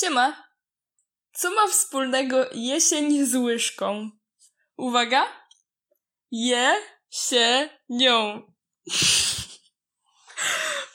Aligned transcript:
Siema. 0.00 0.44
Co 1.32 1.50
ma 1.50 1.68
wspólnego 1.68 2.36
jesień 2.52 3.26
z 3.26 3.34
łyżką? 3.34 4.10
Uwaga. 4.76 5.26
Je 6.30 6.74
się 7.10 7.68
nią. 7.88 8.42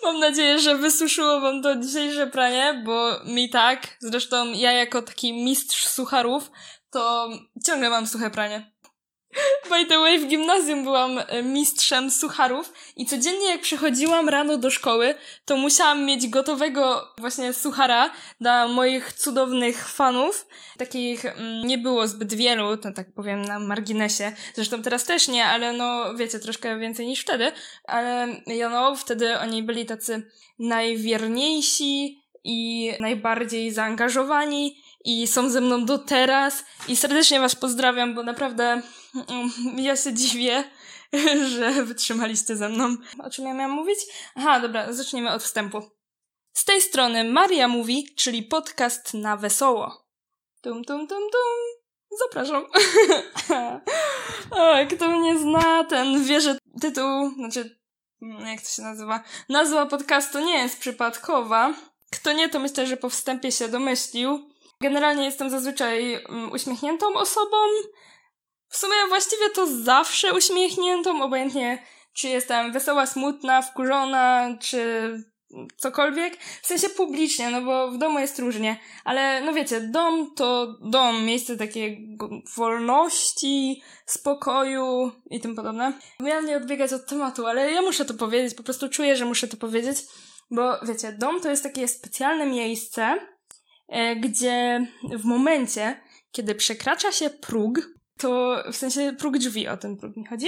Mam 0.04 0.20
nadzieję, 0.20 0.60
że 0.60 0.76
wysuszyło 0.76 1.42
wam 1.42 1.62
to 1.62 1.76
dzisiejsze 1.76 2.28
pranie, 2.28 2.82
bo 2.86 3.24
mi 3.26 3.50
tak. 3.50 3.98
Zresztą 4.00 4.52
ja 4.52 4.72
jako 4.72 5.02
taki 5.02 5.34
mistrz 5.34 5.88
sucharów, 5.88 6.52
to 6.92 7.30
ciągle 7.66 7.90
mam 7.90 8.08
suche 8.08 8.30
pranie. 8.30 8.72
By 9.70 9.86
the 9.86 10.00
way, 10.00 10.20
w 10.20 10.28
gimnazjum 10.28 10.84
byłam 10.84 11.20
e, 11.28 11.44
mistrzem 11.44 12.12
sucharów 12.12 12.74
i 12.96 13.06
codziennie 13.06 13.50
jak 13.50 13.62
przychodziłam 13.62 14.30
rano 14.30 14.58
do 14.58 14.70
szkoły, 14.70 15.16
to 15.46 15.58
musiałam 15.58 16.06
mieć 16.06 16.28
gotowego 16.28 17.14
właśnie 17.18 17.54
suchara 17.54 18.12
dla 18.42 18.68
moich 18.68 19.14
cudownych 19.14 19.90
fanów. 19.90 20.48
Takich 20.78 21.26
mm, 21.26 21.68
nie 21.68 21.78
było 21.78 22.08
zbyt 22.08 22.34
wielu, 22.34 22.78
to 22.78 22.92
tak 22.92 23.14
powiem 23.14 23.42
na 23.42 23.60
marginesie. 23.60 24.32
Zresztą 24.54 24.82
teraz 24.82 25.04
też 25.04 25.28
nie, 25.28 25.46
ale 25.46 25.74
no 25.74 26.16
wiecie, 26.16 26.40
troszkę 26.40 26.80
więcej 26.80 27.08
niż 27.08 27.22
wtedy. 27.22 27.52
Ale 27.84 28.28
ja 28.48 28.70
no, 28.70 28.96
wtedy 28.96 29.40
oni 29.40 29.64
byli 29.64 29.86
tacy 29.86 30.32
najwierniejsi 30.60 32.24
i 32.44 32.92
najbardziej 33.00 33.72
zaangażowani 33.72 34.78
i 35.08 35.28
są 35.28 35.50
ze 35.50 35.62
mną 35.62 35.86
do 35.86 35.98
teraz 35.98 36.64
i 36.88 36.96
serdecznie 36.96 37.40
was 37.40 37.56
pozdrawiam, 37.56 38.16
bo 38.16 38.24
naprawdę 38.24 38.82
mm, 39.30 39.52
ja 39.78 39.96
się 39.96 40.14
dziwię, 40.14 40.64
że 41.58 41.84
wytrzymaliście 41.84 42.56
ze 42.56 42.70
mną. 42.70 42.96
O 43.24 43.30
czym 43.30 43.46
ja 43.46 43.54
miałam 43.54 43.72
mówić? 43.72 44.00
Aha, 44.36 44.60
dobra, 44.60 44.94
zacznijmy 44.94 45.32
od 45.32 45.44
wstępu. 45.44 45.82
Z 46.54 46.66
tej 46.66 46.82
strony 46.82 47.24
Maria 47.24 47.68
mówi, 47.68 48.16
czyli 48.16 48.44
podcast 48.44 49.14
na 49.14 49.38
wesoło. 49.38 50.08
Tum, 50.62 50.84
tum, 50.84 51.08
tum, 51.08 51.20
tum. 51.32 51.78
Zapraszam. 52.20 52.66
o, 54.62 54.76
kto 54.96 55.12
mnie 55.12 55.40
zna, 55.40 55.84
ten 55.84 56.24
wie, 56.24 56.42
że 56.42 56.58
tytuł, 56.82 57.34
znaczy, 57.36 57.80
jak 58.22 58.62
to 58.62 58.70
się 58.70 58.82
nazywa? 58.82 59.24
Nazwa 59.50 59.86
podcastu 59.86 60.40
nie 60.40 60.58
jest 60.58 60.80
przypadkowa. 60.80 61.74
Kto 62.12 62.34
nie, 62.34 62.50
to 62.50 62.60
myślę, 62.60 62.88
że 62.88 62.98
po 62.98 63.10
wstępie 63.10 63.52
się 63.52 63.68
domyślił. 63.68 64.50
Generalnie 64.82 65.26
jestem 65.26 65.50
zazwyczaj 65.50 66.14
mm, 66.14 66.52
uśmiechniętą 66.52 67.14
osobą. 67.14 67.58
W 68.70 68.78
sumie 68.78 68.96
właściwie 69.10 69.50
to 69.50 69.68
zawsze 69.68 70.34
uśmiechniętą, 70.34 71.24
obojętnie 71.24 71.84
czy 72.18 72.28
jestem 72.28 72.72
wesoła, 72.72 73.06
smutna, 73.06 73.62
wkurzona, 73.62 74.58
czy 74.62 75.12
cokolwiek. 75.78 76.38
W 76.62 76.68
sensie 76.68 76.90
publicznie, 76.90 77.50
no 77.50 77.62
bo 77.62 77.92
w 77.92 77.98
domu 77.98 78.20
jest 78.20 78.40
różnie. 78.40 78.80
Ale 79.04 79.42
no 79.42 79.54
wiecie, 79.54 79.82
dom 79.82 80.34
to 80.36 80.78
dom, 80.82 81.26
miejsce 81.26 81.58
takiej 81.58 82.18
wolności, 82.56 83.82
spokoju 84.06 85.12
i 85.30 85.42
tym 85.42 85.56
podobne. 85.56 85.94
Miałam 86.20 86.46
nie 86.46 86.58
odbiegać 86.58 86.94
od 86.94 87.06
tematu, 87.06 87.46
ale 87.46 87.72
ja 87.72 87.82
muszę 87.82 88.06
to 88.06 88.14
powiedzieć, 88.14 88.56
po 88.56 88.64
prostu 88.64 88.90
czuję, 88.90 89.16
że 89.16 89.26
muszę 89.26 89.48
to 89.48 89.58
powiedzieć. 89.58 89.98
Bo 90.52 90.80
wiecie, 90.86 91.16
dom 91.20 91.42
to 91.42 91.50
jest 91.50 91.64
takie 91.64 91.88
specjalne 91.88 92.46
miejsce, 92.46 93.20
gdzie 94.22 94.88
w 95.04 95.26
momencie, 95.26 96.02
kiedy 96.32 96.56
przekracza 96.56 97.12
się 97.12 97.30
próg, 97.30 97.80
to 98.18 98.64
w 98.72 98.76
sensie 98.76 99.16
próg 99.20 99.38
drzwi, 99.38 99.68
o 99.68 99.78
ten 99.78 99.98
próg 99.98 100.18
mi 100.18 100.26
chodzi, 100.26 100.48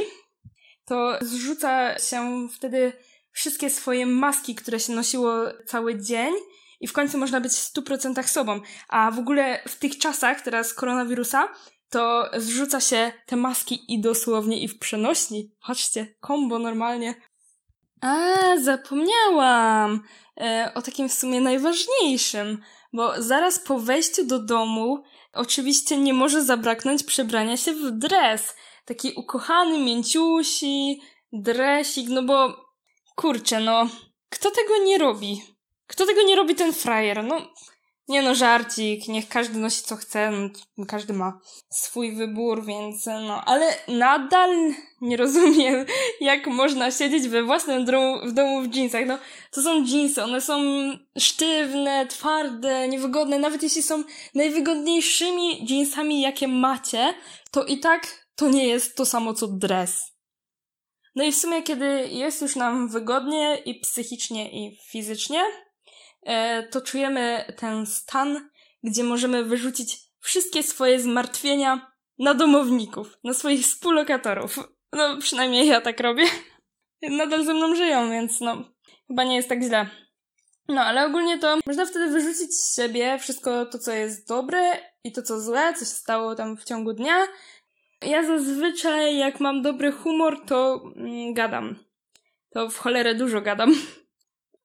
to 0.85 1.17
zrzuca 1.21 1.99
się 1.99 2.47
wtedy 2.55 2.93
wszystkie 3.31 3.69
swoje 3.69 4.05
maski, 4.05 4.55
które 4.55 4.79
się 4.79 4.93
nosiło 4.93 5.33
cały 5.65 6.01
dzień 6.01 6.33
i 6.79 6.87
w 6.87 6.93
końcu 6.93 7.17
można 7.17 7.41
być 7.41 7.51
w 7.51 7.73
100% 7.73 8.23
sobą. 8.23 8.61
A 8.87 9.11
w 9.11 9.19
ogóle 9.19 9.61
w 9.67 9.75
tych 9.75 9.97
czasach 9.97 10.41
teraz 10.41 10.73
koronawirusa 10.73 11.49
to 11.89 12.29
zrzuca 12.37 12.79
się 12.79 13.11
te 13.25 13.35
maski 13.35 13.93
i 13.93 14.01
dosłownie 14.01 14.63
i 14.63 14.67
w 14.67 14.79
przenośni. 14.79 15.51
Chodźcie, 15.59 16.15
kombo 16.19 16.59
normalnie. 16.59 17.15
A, 18.01 18.35
zapomniałam 18.61 20.03
e, 20.41 20.71
o 20.75 20.81
takim 20.81 21.09
w 21.09 21.13
sumie 21.13 21.41
najważniejszym 21.41 22.61
bo 22.93 23.21
zaraz 23.21 23.59
po 23.59 23.79
wejściu 23.79 24.25
do 24.25 24.39
domu 24.39 25.03
oczywiście 25.33 25.97
nie 25.97 26.13
może 26.13 26.43
zabraknąć 26.43 27.03
przebrania 27.03 27.57
się 27.57 27.73
w 27.73 27.91
dres. 27.91 28.55
Taki 28.85 29.13
ukochany, 29.15 29.79
mięciusi, 29.79 31.01
dresik, 31.33 32.09
no 32.09 32.23
bo 32.23 32.65
kurczę, 33.15 33.59
no 33.59 33.87
kto 34.29 34.51
tego 34.51 34.83
nie 34.83 34.97
robi? 34.97 35.43
Kto 35.87 36.05
tego 36.05 36.21
nie 36.21 36.35
robi 36.35 36.55
ten 36.55 36.73
frajer? 36.73 37.23
No 37.23 37.41
nie 38.09 38.21
no, 38.21 38.35
żarcik, 38.35 39.07
niech 39.07 39.27
każdy 39.27 39.59
nosi 39.59 39.81
co 39.83 39.95
chce, 39.95 40.31
no, 40.77 40.85
każdy 40.85 41.13
ma 41.13 41.39
swój 41.69 42.15
wybór, 42.15 42.65
więc 42.65 43.05
no, 43.05 43.45
ale 43.45 43.77
nadal 43.87 44.49
nie 45.01 45.17
rozumiem, 45.17 45.85
jak 46.21 46.47
można 46.47 46.91
siedzieć 46.91 47.27
we 47.27 47.43
własnym 47.43 47.85
domu, 47.85 48.19
w 48.23 48.31
domu 48.31 48.61
w 48.61 48.75
jeansach. 48.75 49.05
No, 49.07 49.17
to 49.51 49.61
są 49.61 49.85
jeansy, 49.85 50.23
one 50.23 50.41
są 50.41 50.61
sztywne, 51.17 52.07
twarde, 52.07 52.87
niewygodne, 52.87 53.39
nawet 53.39 53.63
jeśli 53.63 53.83
są 53.83 54.03
najwygodniejszymi 54.35 55.65
jeansami, 55.69 56.21
jakie 56.21 56.47
macie, 56.47 57.13
to 57.51 57.65
i 57.65 57.79
tak 57.79 58.25
to 58.35 58.49
nie 58.49 58.67
jest 58.67 58.95
to 58.95 59.05
samo 59.05 59.33
co 59.33 59.47
dres. 59.47 60.11
No 61.15 61.23
i 61.23 61.31
w 61.31 61.35
sumie, 61.35 61.63
kiedy 61.63 62.07
jest 62.11 62.41
już 62.41 62.55
nam 62.55 62.89
wygodnie 62.89 63.61
i 63.65 63.79
psychicznie, 63.79 64.51
i 64.51 64.77
fizycznie, 64.89 65.43
E, 65.43 65.68
to 66.71 66.81
czujemy 66.81 67.53
ten 67.57 67.85
stan, 67.85 68.49
gdzie 68.83 69.03
możemy 69.03 69.43
wyrzucić 69.43 69.97
wszystkie 70.19 70.63
swoje 70.63 70.99
zmartwienia 70.99 71.91
na 72.19 72.33
domowników, 72.33 73.17
na 73.23 73.33
swoich 73.33 73.61
współlokatorów. 73.61 74.59
No, 74.93 75.17
przynajmniej 75.17 75.67
ja 75.67 75.81
tak 75.81 75.99
robię. 75.99 76.25
Nadal 77.01 77.45
ze 77.45 77.53
mną 77.53 77.75
żyją, 77.75 78.09
więc 78.09 78.41
no, 78.41 78.63
chyba 79.07 79.23
nie 79.23 79.35
jest 79.35 79.49
tak 79.49 79.63
źle. 79.63 79.89
No, 80.67 80.81
ale 80.81 81.05
ogólnie 81.05 81.39
to 81.39 81.57
można 81.67 81.85
wtedy 81.85 82.07
wyrzucić 82.07 82.55
z 82.55 82.75
siebie 82.75 83.17
wszystko 83.19 83.65
to, 83.65 83.79
co 83.79 83.91
jest 83.91 84.27
dobre 84.27 84.77
i 85.03 85.11
to, 85.11 85.21
co 85.21 85.41
złe, 85.41 85.73
co 85.73 85.79
się 85.79 85.85
stało 85.85 86.35
tam 86.35 86.57
w 86.57 86.63
ciągu 86.63 86.93
dnia. 86.93 87.27
Ja 88.01 88.23
zazwyczaj, 88.23 89.17
jak 89.17 89.39
mam 89.39 89.61
dobry 89.61 89.91
humor, 89.91 90.45
to 90.45 90.81
mm, 90.95 91.33
gadam. 91.33 91.75
To 92.49 92.69
w 92.69 92.77
cholerę 92.77 93.15
dużo 93.15 93.41
gadam. 93.41 93.73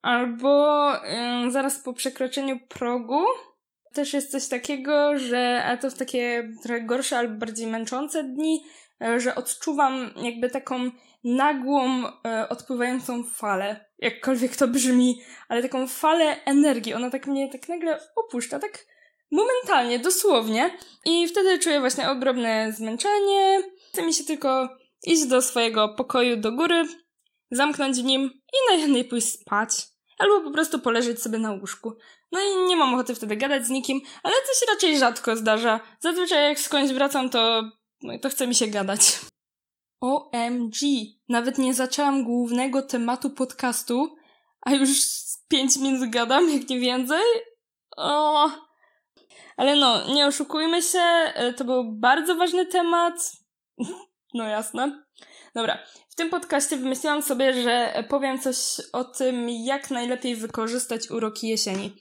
Albo 0.05 0.93
y, 0.97 1.51
zaraz 1.51 1.79
po 1.79 1.93
przekroczeniu 1.93 2.59
progu 2.69 3.25
też 3.93 4.13
jest 4.13 4.31
coś 4.31 4.49
takiego, 4.49 5.19
że, 5.19 5.65
a 5.65 5.77
to 5.77 5.91
w 5.91 5.95
takie 5.95 6.53
trochę 6.63 6.81
gorsze 6.81 7.19
albo 7.19 7.39
bardziej 7.39 7.67
męczące 7.67 8.25
dni, 8.25 8.65
y, 9.03 9.21
że 9.21 9.35
odczuwam 9.35 10.11
jakby 10.17 10.51
taką 10.51 10.91
nagłą, 11.25 12.07
y, 12.07 12.11
odpływającą 12.49 13.25
falę. 13.25 13.85
Jakkolwiek 13.99 14.57
to 14.57 14.69
brzmi, 14.69 15.21
ale 15.49 15.63
taką 15.63 15.87
falę 15.87 16.45
energii. 16.45 16.95
Ona 16.95 17.11
tak 17.11 17.27
mnie 17.27 17.49
tak 17.53 17.69
nagle 17.69 18.01
opuszcza, 18.17 18.59
tak 18.59 18.87
momentalnie, 19.31 19.99
dosłownie. 19.99 20.71
I 21.05 21.29
wtedy 21.29 21.59
czuję 21.59 21.81
właśnie 21.81 22.11
ogromne 22.11 22.73
zmęczenie. 22.73 23.63
Chce 23.89 24.03
mi 24.03 24.15
się 24.15 24.25
tylko 24.25 24.69
iść 25.07 25.27
do 25.27 25.43
swojego 25.43 25.89
pokoju 25.89 26.37
do 26.37 26.53
góry, 26.53 26.85
zamknąć 27.51 27.97
w 27.97 28.05
nim 28.05 28.23
i 28.33 28.71
najchętniej 28.71 29.05
pójść 29.05 29.41
spać 29.41 29.94
albo 30.19 30.41
po 30.41 30.51
prostu 30.51 30.79
poleżeć 30.79 31.23
sobie 31.23 31.39
na 31.39 31.53
łóżku. 31.53 31.93
No 32.33 32.41
i 32.41 32.67
nie 32.67 32.77
mam 32.77 32.95
ochoty 32.95 33.15
wtedy 33.15 33.37
gadać 33.37 33.67
z 33.67 33.71
nikim, 33.71 34.01
ale 34.23 34.35
to 34.35 34.61
się 34.61 34.73
raczej 34.75 34.99
rzadko 34.99 35.37
zdarza. 35.37 35.81
Zazwyczaj 36.01 36.49
jak 36.49 36.61
skądś 36.61 36.93
wracam, 36.93 37.31
to, 37.31 37.63
no, 38.03 38.19
to 38.19 38.29
chce 38.29 38.47
mi 38.47 38.55
się 38.55 38.67
gadać. 38.67 39.21
OMG! 40.01 40.77
Nawet 41.29 41.59
nie 41.59 41.75
zaczęłam 41.75 42.25
głównego 42.25 42.83
tematu 42.83 43.31
podcastu, 43.31 44.17
a 44.61 44.73
już 44.73 44.89
pięć 45.49 45.77
minut 45.77 46.11
gadam, 46.11 46.51
jak 46.51 46.69
nie 46.69 46.81
więcej. 46.81 47.23
O. 47.97 48.51
Ale 49.57 49.77
no, 49.77 50.15
nie 50.15 50.27
oszukujmy 50.27 50.83
się, 50.83 50.99
e, 50.99 51.53
to 51.53 51.65
był 51.65 51.93
bardzo 51.93 52.35
ważny 52.35 52.67
temat. 52.67 53.33
No 54.37 54.45
jasne. 54.45 55.04
Dobra, 55.55 55.79
w 56.09 56.15
tym 56.15 56.31
podcaście 56.31 56.77
wymyśliłam 56.77 57.23
sobie, 57.23 57.63
że 57.63 58.05
powiem 58.09 58.39
coś 58.39 58.57
o 58.93 59.05
tym, 59.05 59.49
jak 59.49 59.91
najlepiej 59.91 60.37
wykorzystać 60.37 61.11
uroki 61.11 61.49
jesieni. 61.49 61.93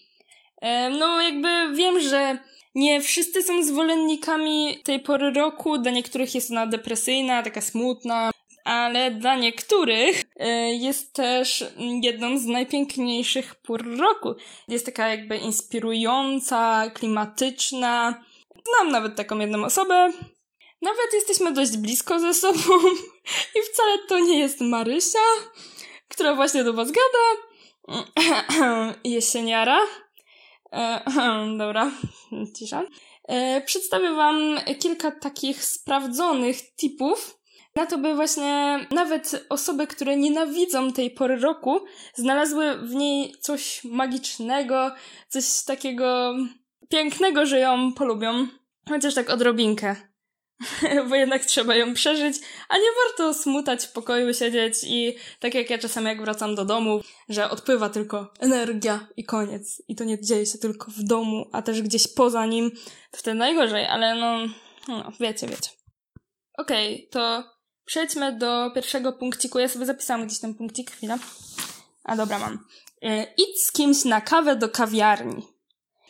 E, 0.61 0.89
no, 0.89 1.21
jakby 1.21 1.47
wiem, 1.75 1.99
że 1.99 2.37
nie 2.75 3.01
wszyscy 3.01 3.43
są 3.43 3.63
zwolennikami 3.63 4.81
tej 4.83 4.99
pory 4.99 5.31
roku, 5.31 5.77
dla 5.77 5.91
niektórych 5.91 6.35
jest 6.35 6.51
ona 6.51 6.67
depresyjna, 6.67 7.43
taka 7.43 7.61
smutna, 7.61 8.31
ale 8.63 9.11
dla 9.11 9.35
niektórych 9.35 10.21
e, 10.35 10.73
jest 10.73 11.13
też 11.13 11.65
jedną 12.01 12.37
z 12.37 12.45
najpiękniejszych 12.45 13.55
pór 13.55 13.97
roku. 13.97 14.35
Jest 14.67 14.85
taka 14.85 15.07
jakby 15.07 15.37
inspirująca, 15.37 16.89
klimatyczna. 16.93 18.23
Znam 18.67 18.91
nawet 18.91 19.15
taką 19.15 19.39
jedną 19.39 19.65
osobę, 19.65 20.11
nawet 20.83 21.13
jesteśmy 21.13 21.51
dość 21.51 21.77
blisko 21.77 22.19
ze 22.19 22.33
sobą 22.33 22.73
i 23.55 23.61
wcale 23.71 23.97
to 24.07 24.19
nie 24.19 24.39
jest 24.39 24.61
Marysia, 24.61 25.19
która 26.07 26.35
właśnie 26.35 26.63
do 26.63 26.73
was 26.73 26.91
gada. 26.91 28.03
Jesieniara. 29.03 29.79
Dobra, 31.57 31.91
cisza. 32.55 32.83
E, 33.27 33.61
przedstawię 33.61 34.11
Wam 34.11 34.59
kilka 34.79 35.11
takich 35.11 35.63
sprawdzonych 35.63 36.75
tipów 36.75 37.37
na 37.75 37.85
to, 37.85 37.97
by 37.97 38.15
właśnie 38.15 38.79
nawet 38.91 39.45
osoby, 39.49 39.87
które 39.87 40.17
nienawidzą 40.17 40.93
tej 40.93 41.11
pory 41.11 41.35
roku, 41.35 41.79
znalazły 42.15 42.77
w 42.77 42.93
niej 42.93 43.35
coś 43.39 43.83
magicznego, 43.83 44.91
coś 45.29 45.63
takiego 45.63 46.35
pięknego, 46.89 47.45
że 47.45 47.59
ją 47.59 47.93
polubią. 47.93 48.47
Chociaż 48.89 49.13
tak 49.13 49.29
odrobinkę. 49.29 50.12
Bo 51.09 51.15
jednak 51.15 51.45
trzeba 51.45 51.75
ją 51.75 51.93
przeżyć, 51.93 52.37
a 52.69 52.77
nie 52.77 52.87
warto 53.03 53.33
smutać 53.33 53.85
w 53.85 53.91
pokoju, 53.91 54.33
siedzieć 54.33 54.75
i 54.83 55.15
tak 55.39 55.53
jak 55.53 55.69
ja 55.69 55.77
czasami 55.77 56.07
jak 56.07 56.21
wracam 56.21 56.55
do 56.55 56.65
domu, 56.65 57.01
że 57.29 57.49
odpływa 57.49 57.89
tylko 57.89 58.33
energia 58.39 59.07
i 59.17 59.23
koniec. 59.23 59.83
I 59.87 59.95
to 59.95 60.03
nie 60.03 60.21
dzieje 60.21 60.45
się 60.45 60.57
tylko 60.57 60.91
w 60.91 61.03
domu, 61.03 61.49
a 61.51 61.61
też 61.61 61.81
gdzieś 61.81 62.07
poza 62.07 62.45
nim. 62.45 62.71
To 63.11 63.17
wtedy 63.17 63.37
najgorzej, 63.37 63.85
ale 63.85 64.15
no, 64.15 64.37
no 64.87 65.11
wiecie, 65.19 65.47
wiecie. 65.47 65.69
Okej, 66.57 66.95
okay, 66.95 67.07
to 67.11 67.43
przejdźmy 67.85 68.37
do 68.37 68.71
pierwszego 68.75 69.13
punkciku. 69.13 69.59
Ja 69.59 69.67
sobie 69.67 69.85
zapisałam 69.85 70.27
gdzieś 70.27 70.39
ten 70.39 70.55
punkcik, 70.55 70.91
chwila. 70.91 71.17
A 72.03 72.15
dobra, 72.15 72.39
mam. 72.39 72.65
E, 73.01 73.33
idź 73.37 73.63
z 73.63 73.71
kimś 73.71 74.05
na 74.05 74.21
kawę 74.21 74.55
do 74.55 74.69
kawiarni. 74.69 75.47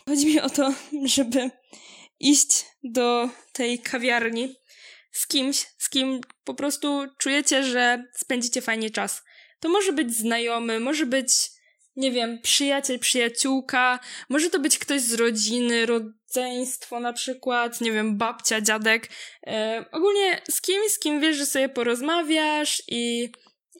Chodzi 0.09 0.25
mi 0.25 0.41
o 0.41 0.49
to, 0.49 0.73
żeby 1.05 1.51
iść 2.19 2.65
do 2.83 3.29
tej 3.53 3.79
kawiarni 3.79 4.55
z 5.13 5.27
kimś, 5.27 5.65
z 5.77 5.89
kim 5.89 6.21
po 6.43 6.53
prostu 6.53 7.05
czujecie, 7.17 7.63
że 7.63 8.03
spędzicie 8.13 8.61
fajnie 8.61 8.89
czas. 8.89 9.21
To 9.59 9.69
może 9.69 9.93
być 9.93 10.15
znajomy, 10.15 10.79
może 10.79 11.05
być, 11.05 11.29
nie 11.95 12.11
wiem, 12.11 12.41
przyjaciel, 12.41 12.99
przyjaciółka, 12.99 13.99
może 14.29 14.49
to 14.49 14.59
być 14.59 14.79
ktoś 14.79 15.01
z 15.01 15.13
rodziny, 15.13 15.85
rodzeństwo 15.85 16.99
na 16.99 17.13
przykład, 17.13 17.81
nie 17.81 17.91
wiem, 17.91 18.17
babcia, 18.17 18.61
dziadek. 18.61 19.09
E, 19.47 19.85
ogólnie 19.91 20.41
z 20.49 20.61
kimś, 20.61 20.91
z 20.91 20.99
kim 20.99 21.21
wiesz, 21.21 21.37
że 21.37 21.45
sobie 21.45 21.69
porozmawiasz 21.69 22.83
i, 22.87 23.31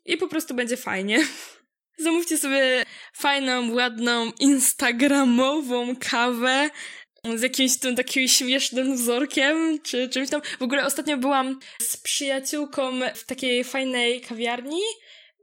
i 0.06 0.18
po 0.18 0.28
prostu 0.28 0.54
będzie 0.54 0.78
fajnie. 0.78 1.28
Zamówcie 1.98 2.38
sobie 2.38 2.86
fajną, 3.14 3.74
ładną, 3.74 4.32
instagramową 4.40 5.96
kawę 5.96 6.70
z 7.36 7.42
jakimś 7.42 7.78
tym 7.78 7.96
takim 7.96 8.28
śmiesznym 8.28 8.96
wzorkiem, 8.96 9.80
czy 9.84 10.10
czymś 10.10 10.30
tam. 10.30 10.42
W 10.60 10.62
ogóle 10.62 10.86
ostatnio 10.86 11.18
byłam 11.18 11.60
z 11.82 11.98
przyjaciółką 11.98 13.00
w 13.16 13.26
takiej 13.26 13.64
fajnej 13.64 14.22
kawiarni 14.22 14.82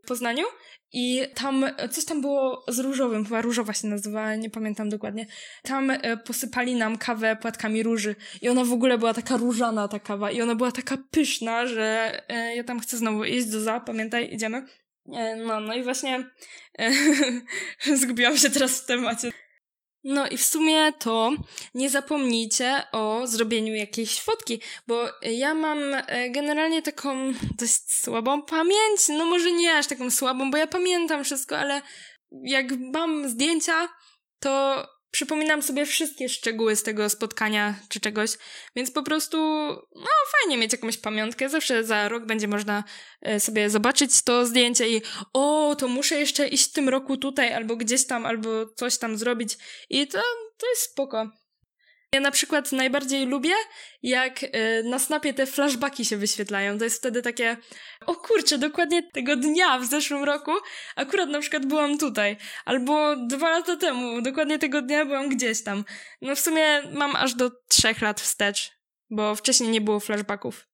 w 0.05 0.09
Poznaniu 0.09 0.45
i 0.93 1.23
tam 1.35 1.67
coś 1.91 2.05
tam 2.05 2.21
było 2.21 2.65
z 2.69 2.79
różowym, 2.79 3.25
chyba 3.25 3.41
różowa 3.41 3.73
się 3.73 3.89
nazywała, 3.89 4.35
nie 4.35 4.51
pamiętam 4.51 4.89
dokładnie. 4.89 5.27
Tam 5.63 5.91
e, 5.91 6.17
posypali 6.17 6.75
nam 6.75 6.99
kawę 6.99 7.37
płatkami 7.37 7.83
róży 7.83 8.17
i 8.43 8.49
ona 8.49 8.65
w 8.65 8.73
ogóle 8.73 8.99
była 8.99 9.15
taka 9.15 9.37
różana 9.37 9.89
ta 9.89 9.99
kawa 9.99 10.31
i 10.31 10.43
ona 10.43 10.55
była 10.55 10.73
taka 10.73 10.97
pyszna, 11.11 11.67
że 11.67 12.13
e, 12.29 12.57
ja 12.57 12.65
tam 12.65 12.81
chcę 12.81 12.97
znowu 12.97 13.25
iść 13.25 13.47
do 13.47 13.61
za, 13.61 13.81
pamiętaj, 13.81 14.35
idziemy. 14.35 14.67
E, 15.13 15.37
no, 15.37 15.61
no 15.61 15.75
i 15.75 15.83
właśnie 15.83 16.31
zgubiłam 18.01 18.37
się 18.37 18.51
teraz 18.51 18.81
w 18.81 18.87
temacie. 18.87 19.31
No 20.05 20.29
i 20.29 20.37
w 20.37 20.45
sumie 20.45 20.93
to 20.93 21.33
nie 21.75 21.91
zapomnijcie 21.91 22.83
o 22.93 23.27
zrobieniu 23.27 23.75
jakiejś 23.75 24.21
fotki, 24.21 24.61
bo 24.87 25.09
ja 25.23 25.55
mam 25.55 25.79
e, 25.95 26.31
generalnie 26.31 26.83
taką 26.83 27.33
dość 27.59 27.93
słabą 27.93 28.43
pamięć. 28.43 29.09
No 29.09 29.25
może 29.25 29.53
nie 29.53 29.77
aż 29.77 29.87
taką 29.87 30.11
słabą, 30.11 30.51
bo 30.51 30.57
ja 30.57 30.67
pamiętam 30.67 31.25
wszystko, 31.25 31.59
ale 31.59 31.83
jak 32.43 32.67
mam 32.95 33.29
zdjęcia, 33.29 33.89
to 34.39 34.87
przypominam 35.11 35.63
sobie 35.63 35.87
wszystkie 35.87 36.29
szczegóły 36.29 36.77
z 36.77 36.83
tego 36.83 37.09
spotkania 37.09 37.75
czy 37.89 38.01
czegoś, 38.01 38.31
więc 38.77 38.91
po 38.91 39.03
prostu, 39.03 39.39
no 39.95 40.09
fajnie 40.33 40.59
mieć 40.59 40.73
jakąś 40.73 40.99
pamiątkę. 40.99 41.49
Zawsze 41.49 41.85
za 41.85 42.09
rok 42.09 42.27
będzie 42.27 42.49
można 42.49 42.85
e, 43.23 43.41
sobie 43.41 43.71
zobaczyć 43.71 44.23
to 44.23 44.47
zdjęcie 44.47 44.89
i 44.89 45.03
o, 45.33 45.77
to 45.79 45.89
muszę 45.89 46.15
jeszcze 46.15 46.49
iść 46.49 46.71
w 46.71 46.73
tym 46.73 46.89
roku 46.89 47.17
tutaj, 47.17 47.55
albo 47.55 47.77
gdzieś 47.77 48.07
tam, 48.07 48.27
albo 48.27 48.67
coś 48.67 48.99
tam 48.99 49.17
zrobić. 49.17 49.59
I 49.91 50.07
to, 50.07 50.23
to 50.59 50.71
jest 50.71 50.83
spoko. 50.83 51.40
Ja 52.15 52.21
na 52.21 52.31
przykład 52.31 52.73
najbardziej 52.73 53.27
lubię, 53.27 53.55
jak 54.03 54.43
y, 54.43 54.49
na 54.85 54.99
snapie 54.99 55.35
te 55.35 55.47
flashbacki 55.47 56.05
się 56.05 56.17
wyświetlają. 56.17 56.79
To 56.79 56.85
jest 56.85 56.99
wtedy 56.99 57.23
takie, 57.23 57.57
o 58.07 58.15
kurczę, 58.15 58.59
dokładnie 58.59 59.03
tego 59.03 59.37
dnia 59.37 59.79
w 59.79 59.87
zeszłym 59.87 60.25
roku 60.25 60.51
akurat 60.97 61.29
na 61.29 61.41
przykład 61.41 61.67
byłam 61.67 61.99
tutaj. 61.99 62.37
Albo 62.65 63.17
dwa 63.17 63.51
lata 63.51 63.77
temu, 63.77 64.23
dokładnie 64.23 64.59
tego 64.59 64.83
dnia 64.83 65.05
byłam 65.05 65.29
gdzieś 65.29 65.63
tam. 65.63 65.85
No 66.23 66.37
w 66.37 66.41
sumie 66.41 66.83
mam 66.93 67.17
aż 67.17 67.35
do 67.35 67.51
trzech 67.69 68.01
lat 68.03 68.21
wstecz, 68.21 68.71
bo 69.11 69.35
wcześniej 69.35 69.71
nie 69.71 69.81
było 69.81 70.01
flashbacków. 70.01 70.67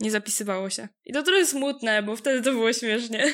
Nie 0.00 0.10
zapisywało 0.10 0.70
się. 0.70 0.88
I 1.04 1.12
to 1.12 1.22
trochę 1.22 1.46
smutne, 1.46 2.02
bo 2.02 2.16
wtedy 2.16 2.42
to 2.42 2.52
było 2.52 2.72
śmiesznie. 2.72 3.24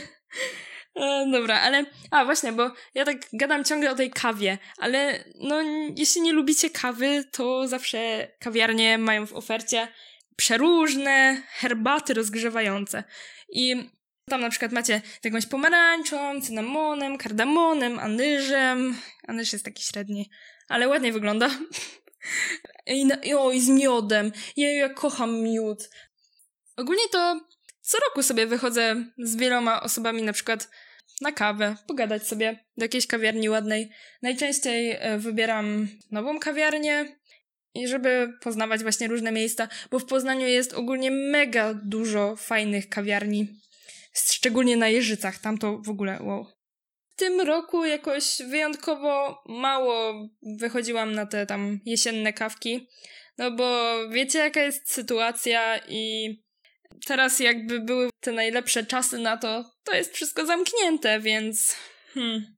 E, 0.99 1.27
dobra, 1.33 1.61
ale. 1.61 1.85
A 2.11 2.25
właśnie, 2.25 2.53
bo 2.53 2.71
ja 2.95 3.05
tak 3.05 3.17
gadam 3.33 3.65
ciągle 3.65 3.91
o 3.91 3.95
tej 3.95 4.11
kawie, 4.11 4.59
ale 4.79 5.25
no, 5.35 5.61
jeśli 5.97 6.21
nie 6.21 6.33
lubicie 6.33 6.71
kawy, 6.71 7.25
to 7.33 7.69
zawsze 7.69 8.29
kawiarnie 8.39 8.99
mają 8.99 9.27
w 9.27 9.33
ofercie 9.33 9.89
przeróżne 10.37 11.43
herbaty 11.49 12.15
rozgrzewające. 12.15 13.05
I 13.49 13.91
tam 14.31 14.41
na 14.41 14.50
przykład 14.50 14.73
macie 14.73 15.03
jakąś 15.25 15.47
pomarańczą, 15.47 16.41
cynamonem, 16.41 17.19
kardamonem, 17.19 17.99
anyżem. 17.99 18.97
Anyż 19.29 19.53
jest 19.53 19.65
taki 19.65 19.83
średni, 19.83 20.31
ale 20.69 20.89
ładnie 20.89 21.12
wygląda. 21.12 21.50
I, 22.87 23.05
na, 23.05 23.17
i 23.55 23.61
z 23.61 23.69
miodem. 23.69 24.33
Ja, 24.56 24.73
ja 24.73 24.89
kocham 24.89 25.43
miód. 25.43 25.91
Ogólnie 26.77 27.09
to 27.12 27.41
co 27.89 27.99
roku 27.99 28.23
sobie 28.23 28.47
wychodzę 28.47 29.05
z 29.19 29.37
wieloma 29.37 29.83
osobami, 29.83 30.23
na 30.23 30.33
przykład 30.33 30.69
na 31.20 31.32
kawę, 31.32 31.76
pogadać 31.87 32.26
sobie 32.26 32.65
do 32.76 32.85
jakiejś 32.85 33.06
kawiarni 33.06 33.49
ładnej. 33.49 33.91
Najczęściej 34.23 34.91
e, 34.91 35.19
wybieram 35.19 35.88
nową 36.11 36.38
kawiarnię 36.38 37.19
i 37.75 37.88
żeby 37.88 38.32
poznawać 38.41 38.82
właśnie 38.82 39.09
różne 39.09 39.32
miejsca, 39.32 39.69
bo 39.91 39.99
w 39.99 40.05
Poznaniu 40.05 40.47
jest 40.47 40.73
ogólnie 40.73 41.11
mega 41.11 41.75
dużo 41.75 42.37
fajnych 42.37 42.88
kawiarni. 42.88 43.49
Szczególnie 44.12 44.76
na 44.76 44.88
Jeżycach, 44.88 45.38
tam 45.38 45.59
to 45.59 45.79
w 45.79 45.88
ogóle 45.88 46.23
wow. 46.23 46.47
W 47.09 47.17
tym 47.17 47.41
roku 47.41 47.85
jakoś 47.85 48.38
wyjątkowo 48.50 49.43
mało 49.47 50.29
wychodziłam 50.43 51.12
na 51.12 51.26
te 51.26 51.47
tam 51.47 51.81
jesienne 51.85 52.32
kawki, 52.32 52.88
no 53.38 53.50
bo 53.50 53.95
wiecie 54.09 54.38
jaka 54.38 54.62
jest 54.62 54.92
sytuacja 54.92 55.81
i 55.88 56.31
teraz 57.07 57.40
jakby 57.40 57.80
były 57.80 58.11
te 58.21 58.33
najlepsze 58.33 58.87
czasy 58.87 59.18
na 59.18 59.37
to, 59.37 59.64
to 59.85 59.95
jest 59.95 60.14
wszystko 60.14 60.47
zamknięte, 60.47 61.21
więc 61.21 61.76
hmm, 62.14 62.57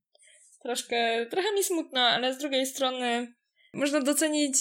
troszkę, 0.62 1.26
trochę 1.26 1.52
mi 1.52 1.64
smutno, 1.64 2.00
ale 2.00 2.34
z 2.34 2.38
drugiej 2.38 2.66
strony 2.66 3.34
można 3.75 4.00
docenić 4.00 4.56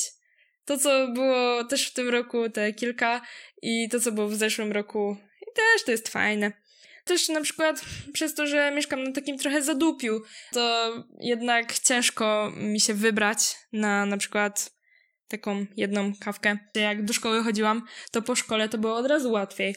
to, 0.66 0.78
co 0.78 1.08
było 1.08 1.64
też 1.64 1.88
w 1.88 1.94
tym 1.94 2.10
roku, 2.10 2.50
te 2.50 2.74
kilka 2.74 3.22
i 3.62 3.90
to, 3.90 4.00
co 4.00 4.12
było 4.12 4.28
w 4.28 4.36
zeszłym 4.36 4.72
roku 4.72 5.18
i 5.42 5.56
też 5.56 5.84
to 5.86 5.92
jest 5.92 6.10
fajne. 6.10 6.52
Też 7.06 7.30
na 7.30 7.42
przykład 7.42 7.82
przez 8.14 8.36
to, 8.36 8.48
że 8.48 8.72
mieszkam 8.72 9.04
na 9.04 9.12
takim 9.12 9.38
trochę 9.38 9.62
zadupiu, 9.62 10.22
to 10.52 10.94
jednak 11.20 11.80
ciężko 11.80 12.52
mi 12.56 12.80
się 12.80 12.94
wybrać 12.94 13.56
na 13.74 14.06
na 14.06 14.18
przykład 14.18 14.79
taką 15.30 15.66
jedną 15.78 16.14
kawkę. 16.20 16.58
Jak 16.76 17.06
do 17.06 17.14
szkoły 17.14 17.44
chodziłam, 17.44 17.86
to 18.12 18.22
po 18.22 18.36
szkole 18.36 18.70
to 18.70 18.78
było 18.78 18.96
od 18.96 19.06
razu 19.06 19.32
łatwiej. 19.32 19.76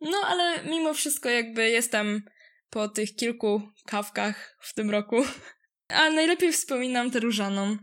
No 0.00 0.18
ale 0.26 0.64
mimo 0.64 0.94
wszystko 0.94 1.28
jakby 1.28 1.70
jestem 1.70 2.22
po 2.70 2.88
tych 2.88 3.16
kilku 3.16 3.62
kawkach 3.86 4.56
w 4.60 4.74
tym 4.74 4.90
roku. 4.90 5.16
A 5.88 6.10
najlepiej 6.10 6.52
wspominam 6.52 7.10
tę 7.10 7.20
różaną. 7.20 7.76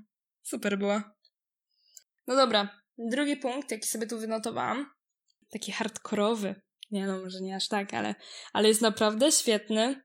Super 0.44 0.78
była. 0.78 1.16
No 2.28 2.36
dobra, 2.36 2.82
drugi 2.98 3.38
punkt, 3.38 3.72
jaki 3.72 3.88
sobie 3.88 4.08
tu 4.08 4.20
wynotowałam, 4.20 4.92
taki 5.52 5.72
hardkorowy. 5.72 6.62
Nie 6.92 7.08
no, 7.08 7.22
może 7.22 7.42
nie 7.42 7.56
aż 7.56 7.68
tak, 7.68 7.94
ale, 7.94 8.16
ale 8.54 8.68
jest 8.68 8.82
naprawdę 8.82 9.32
świetny. 9.32 10.02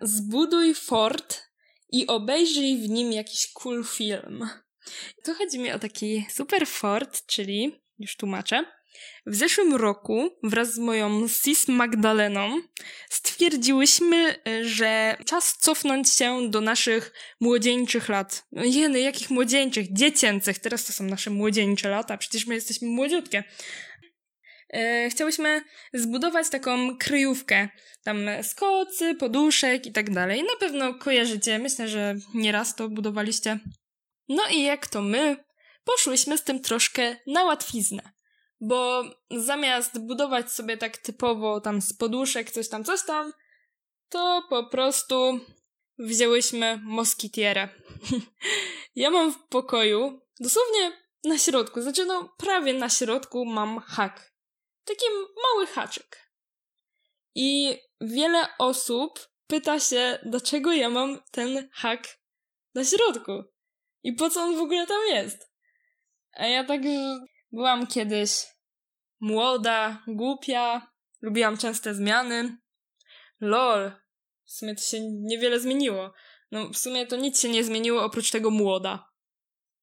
Zbuduj 0.00 0.74
fort 0.74 1.42
i 1.88 2.06
obejrzyj 2.06 2.76
w 2.76 2.88
nim 2.88 3.12
jakiś 3.12 3.52
cool 3.52 3.84
film. 3.84 4.48
Tu 5.24 5.34
chodzi 5.34 5.58
mi 5.58 5.72
o 5.72 5.78
taki 5.78 6.26
super 6.30 6.66
fort, 6.66 7.26
czyli, 7.26 7.80
już 7.98 8.16
tłumaczę, 8.16 8.64
w 9.26 9.36
zeszłym 9.36 9.74
roku 9.74 10.30
wraz 10.42 10.74
z 10.74 10.78
moją 10.78 11.28
sis 11.28 11.68
Magdaleną 11.68 12.60
stwierdziłyśmy, 13.10 14.34
że 14.62 15.16
czas 15.26 15.56
cofnąć 15.58 16.08
się 16.08 16.50
do 16.50 16.60
naszych 16.60 17.12
młodzieńczych 17.40 18.08
lat. 18.08 18.46
No 18.52 18.64
jeny, 18.64 19.00
jakich 19.00 19.30
młodzieńczych? 19.30 19.92
Dziecięcych. 19.92 20.58
Teraz 20.58 20.84
to 20.84 20.92
są 20.92 21.04
nasze 21.04 21.30
młodzieńcze 21.30 21.88
lata, 21.88 22.16
przecież 22.16 22.46
my 22.46 22.54
jesteśmy 22.54 22.88
młodziutkie. 22.88 23.44
E, 24.72 25.10
chciałyśmy 25.10 25.62
zbudować 25.94 26.48
taką 26.48 26.98
kryjówkę. 26.98 27.68
Tam 28.04 28.18
skocy, 28.42 29.14
poduszek 29.14 29.86
i 29.86 29.92
tak 29.92 30.10
dalej. 30.10 30.42
Na 30.42 30.56
pewno 30.60 30.94
kojarzycie, 30.94 31.58
myślę, 31.58 31.88
że 31.88 32.14
nieraz 32.34 32.74
to 32.74 32.88
budowaliście 32.88 33.58
No 34.28 34.48
i 34.48 34.62
jak 34.62 34.86
to 34.86 35.02
my, 35.02 35.44
poszłyśmy 35.84 36.38
z 36.38 36.44
tym 36.44 36.60
troszkę 36.60 37.16
na 37.26 37.44
łatwiznę. 37.44 38.12
Bo 38.60 39.04
zamiast 39.30 39.98
budować 39.98 40.52
sobie 40.52 40.76
tak 40.76 40.96
typowo 40.96 41.60
tam 41.60 41.82
z 41.82 41.96
poduszek 41.96 42.50
coś 42.50 42.68
tam, 42.68 42.84
coś 42.84 43.04
tam, 43.04 43.32
to 44.08 44.42
po 44.50 44.66
prostu 44.66 45.40
wzięłyśmy 45.98 46.80
moskitierę. 46.82 47.68
ja 48.94 49.10
mam 49.10 49.32
w 49.32 49.38
pokoju, 49.48 50.20
dosłownie 50.40 50.92
na 51.24 51.38
środku, 51.38 51.82
znaczy 51.82 52.06
no 52.06 52.34
prawie 52.36 52.74
na 52.74 52.88
środku 52.88 53.44
mam 53.44 53.78
hak. 53.78 54.32
Taki 54.84 55.04
mały 55.42 55.66
haczyk. 55.66 56.32
I 57.34 57.78
wiele 58.00 58.46
osób 58.58 59.28
pyta 59.46 59.80
się, 59.80 60.18
dlaczego 60.22 60.72
ja 60.72 60.90
mam 60.90 61.22
ten 61.30 61.68
hak 61.72 62.18
na 62.74 62.84
środku. 62.84 63.51
I 64.02 64.12
po 64.12 64.30
co 64.30 64.42
on 64.42 64.56
w 64.56 64.60
ogóle 64.60 64.86
tam 64.86 65.00
jest? 65.08 65.52
A 66.32 66.46
ja 66.46 66.64
tak 66.64 66.80
byłam 67.52 67.86
kiedyś 67.86 68.30
młoda, 69.20 70.02
głupia, 70.06 70.90
lubiłam 71.20 71.58
częste 71.58 71.94
zmiany. 71.94 72.56
Lol, 73.40 73.92
w 74.44 74.50
sumie 74.52 74.74
to 74.74 74.82
się 74.82 75.00
niewiele 75.00 75.60
zmieniło. 75.60 76.12
No, 76.50 76.68
w 76.68 76.78
sumie 76.78 77.06
to 77.06 77.16
nic 77.16 77.40
się 77.40 77.48
nie 77.48 77.64
zmieniło 77.64 78.04
oprócz 78.04 78.30
tego 78.30 78.50
młoda. 78.50 79.08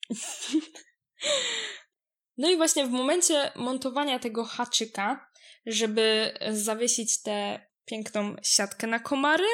no 2.38 2.50
i 2.50 2.58
właśnie 2.58 2.86
w 2.86 2.90
momencie 2.90 3.52
montowania 3.56 4.20
tego 4.20 4.46
haczyka, 4.46 5.30
żeby 5.66 6.34
zawiesić 6.52 7.22
tę 7.22 7.68
piękną 7.86 8.36
siatkę 8.44 8.88
na 8.88 9.00
komary, 9.00 9.48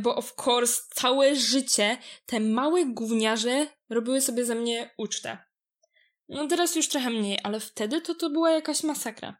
bo 0.00 0.16
of 0.16 0.34
course 0.46 0.82
całe 0.94 1.36
życie 1.36 1.98
te 2.26 2.40
małe 2.40 2.84
gówniarze 2.84 3.66
robiły 3.90 4.20
sobie 4.20 4.44
ze 4.44 4.54
mnie 4.54 4.94
ucztę. 4.98 5.38
No 6.28 6.46
teraz 6.46 6.76
już 6.76 6.88
trochę 6.88 7.10
mniej, 7.10 7.38
ale 7.42 7.60
wtedy 7.60 8.00
to 8.00 8.14
to 8.14 8.30
była 8.30 8.50
jakaś 8.50 8.82
masakra. 8.82 9.36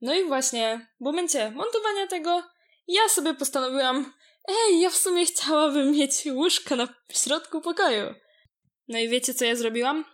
No 0.00 0.14
i 0.14 0.24
właśnie 0.24 0.88
w 1.00 1.04
momencie 1.04 1.50
montowania 1.50 2.06
tego 2.06 2.42
ja 2.88 3.08
sobie 3.08 3.34
postanowiłam, 3.34 4.12
ej, 4.48 4.80
ja 4.80 4.90
w 4.90 4.96
sumie 4.96 5.26
chciałabym 5.26 5.90
mieć 5.90 6.12
łóżko 6.32 6.76
na 6.76 6.88
środku 7.12 7.60
pokoju. 7.60 8.14
No 8.88 8.98
i 8.98 9.08
wiecie, 9.08 9.34
co 9.34 9.44
ja 9.44 9.56
zrobiłam? 9.56 10.04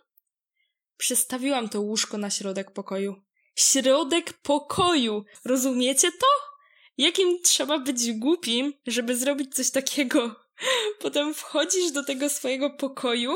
Przestawiłam 0.96 1.68
to 1.68 1.80
łóżko 1.80 2.18
na 2.18 2.30
środek 2.30 2.70
pokoju. 2.70 3.22
Środek 3.56 4.32
pokoju! 4.32 5.24
Rozumiecie 5.44 6.12
to? 6.12 6.26
Jakim 6.98 7.42
trzeba 7.42 7.78
być 7.78 8.12
głupim, 8.12 8.72
żeby 8.86 9.16
zrobić 9.16 9.54
coś 9.54 9.70
takiego? 9.70 10.34
Potem 11.02 11.34
wchodzisz 11.34 11.92
do 11.92 12.04
tego 12.04 12.28
swojego 12.28 12.70
pokoju 12.70 13.34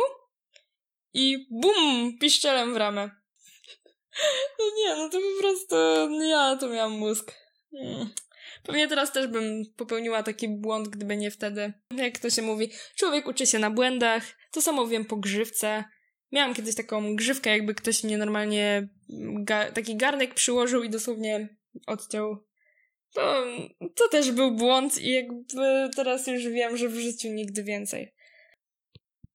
i 1.14 1.46
bum! 1.50 2.18
Piszczelem 2.20 2.74
w 2.74 2.76
ramę. 2.76 3.10
No 4.58 4.64
nie, 4.76 4.96
no 4.96 5.08
to 5.08 5.18
po 5.18 5.42
prostu 5.42 5.76
ja 6.20 6.56
to 6.56 6.68
miałam 6.68 6.92
mózg. 6.92 7.32
Hmm. 7.70 8.10
Pewnie 8.62 8.88
teraz 8.88 9.12
też 9.12 9.26
bym 9.26 9.62
popełniła 9.76 10.22
taki 10.22 10.48
błąd, 10.48 10.88
gdyby 10.88 11.16
nie 11.16 11.30
wtedy. 11.30 11.72
Jak 11.96 12.18
to 12.18 12.30
się 12.30 12.42
mówi, 12.42 12.70
człowiek 12.96 13.28
uczy 13.28 13.46
się 13.46 13.58
na 13.58 13.70
błędach. 13.70 14.22
To 14.52 14.62
samo 14.62 14.86
wiem 14.86 15.04
po 15.04 15.16
grzywce. 15.16 15.84
Miałam 16.32 16.54
kiedyś 16.54 16.74
taką 16.74 17.16
grzywkę, 17.16 17.50
jakby 17.50 17.74
ktoś 17.74 18.04
mnie 18.04 18.18
normalnie 18.18 18.88
ga 19.42 19.72
taki 19.72 19.96
garnek 19.96 20.34
przyłożył 20.34 20.82
i 20.82 20.90
dosłownie 20.90 21.56
odciął. 21.86 22.49
To, 23.14 23.44
to 23.96 24.08
też 24.08 24.32
był 24.32 24.50
błąd 24.50 24.98
i 24.98 25.10
jakby 25.10 25.90
teraz 25.96 26.26
już 26.26 26.48
wiem, 26.48 26.76
że 26.76 26.88
w 26.88 26.98
życiu 26.98 27.28
nigdy 27.28 27.64
więcej. 27.64 28.14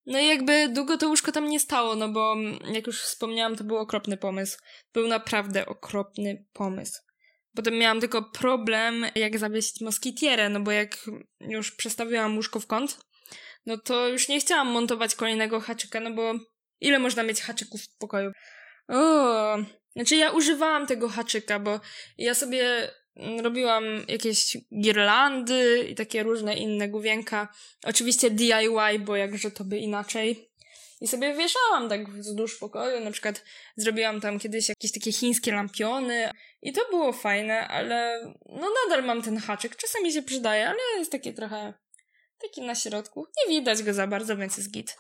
No 0.06 0.20
i 0.20 0.28
jakby 0.28 0.70
długo 0.70 0.98
to 0.98 1.08
łóżko 1.08 1.32
tam 1.32 1.50
nie 1.50 1.60
stało, 1.60 1.96
no 1.96 2.10
bo 2.10 2.36
jak 2.74 2.88
już 2.88 3.02
wspomniałam, 3.02 3.56
to 3.56 3.64
był 3.64 3.78
okropny 3.78 4.18
pomysł. 4.18 4.58
Był 4.94 5.08
naprawdę 5.08 5.66
okropny 5.66 6.46
pomysł. 6.54 7.02
Potem 7.56 7.78
miałam 7.78 8.00
tylko 8.00 8.24
problem, 8.24 9.06
jak 9.16 9.38
zawiesić 9.38 9.82
moskitierę, 9.82 10.50
no 10.50 10.60
bo 10.60 10.72
jak 10.72 10.98
już 11.40 11.72
przestawiłam 11.72 12.36
łóżko 12.36 12.60
w 12.60 12.68
kąt, 12.68 12.98
no 13.66 13.78
to 13.78 14.08
już 14.08 14.28
nie 14.28 14.40
chciałam 14.40 14.68
montować 14.68 15.16
kolejnego 15.16 15.60
haczyka, 15.60 16.00
no 16.00 16.12
bo 16.12 16.34
ile 16.82 17.00
można 17.00 17.24
mieć 17.24 17.42
haczyków 17.42 17.82
w 17.82 17.98
pokoju? 17.98 18.32
O, 18.88 19.58
znaczy 19.96 20.16
ja 20.16 20.32
używałam 20.32 20.88
tego 20.88 21.10
haczyka, 21.10 21.60
bo 21.60 21.80
ja 22.18 22.34
sobie 22.34 22.92
robiłam 23.44 23.84
jakieś 24.08 24.58
girlandy 24.82 25.88
i 25.90 25.96
takie 25.96 26.24
różne 26.24 26.56
inne 26.56 26.90
główienka. 26.90 27.48
Oczywiście 27.84 28.30
DIY, 28.30 29.00
bo 29.00 29.16
jakże 29.16 29.52
to 29.52 29.64
by 29.64 29.78
inaczej. 29.78 30.50
I 31.02 31.08
sobie 31.08 31.34
wieszałam 31.34 31.90
tak 31.90 32.10
wzdłuż 32.10 32.58
pokoju, 32.58 33.00
na 33.00 33.12
przykład 33.12 33.44
zrobiłam 33.78 34.22
tam 34.22 34.40
kiedyś 34.40 34.70
jakieś 34.70 34.92
takie 34.92 35.12
chińskie 35.12 35.52
lampiony 35.52 36.32
i 36.62 36.74
to 36.74 36.82
było 36.90 37.14
fajne, 37.14 37.68
ale 37.68 38.22
no 38.46 38.68
nadal 38.84 39.06
mam 39.06 39.22
ten 39.22 39.38
haczyk, 39.38 39.76
czasami 39.76 40.14
się 40.14 40.22
przydaje, 40.22 40.70
ale 40.70 40.80
jest 40.98 41.12
taki 41.12 41.34
trochę 41.34 41.74
taki 42.42 42.62
na 42.62 42.76
środku. 42.76 43.28
Nie 43.38 43.60
widać 43.60 43.84
go 43.84 43.94
za 43.94 44.08
bardzo, 44.08 44.38
więc 44.38 44.58
jest 44.58 44.72
git. 44.72 44.96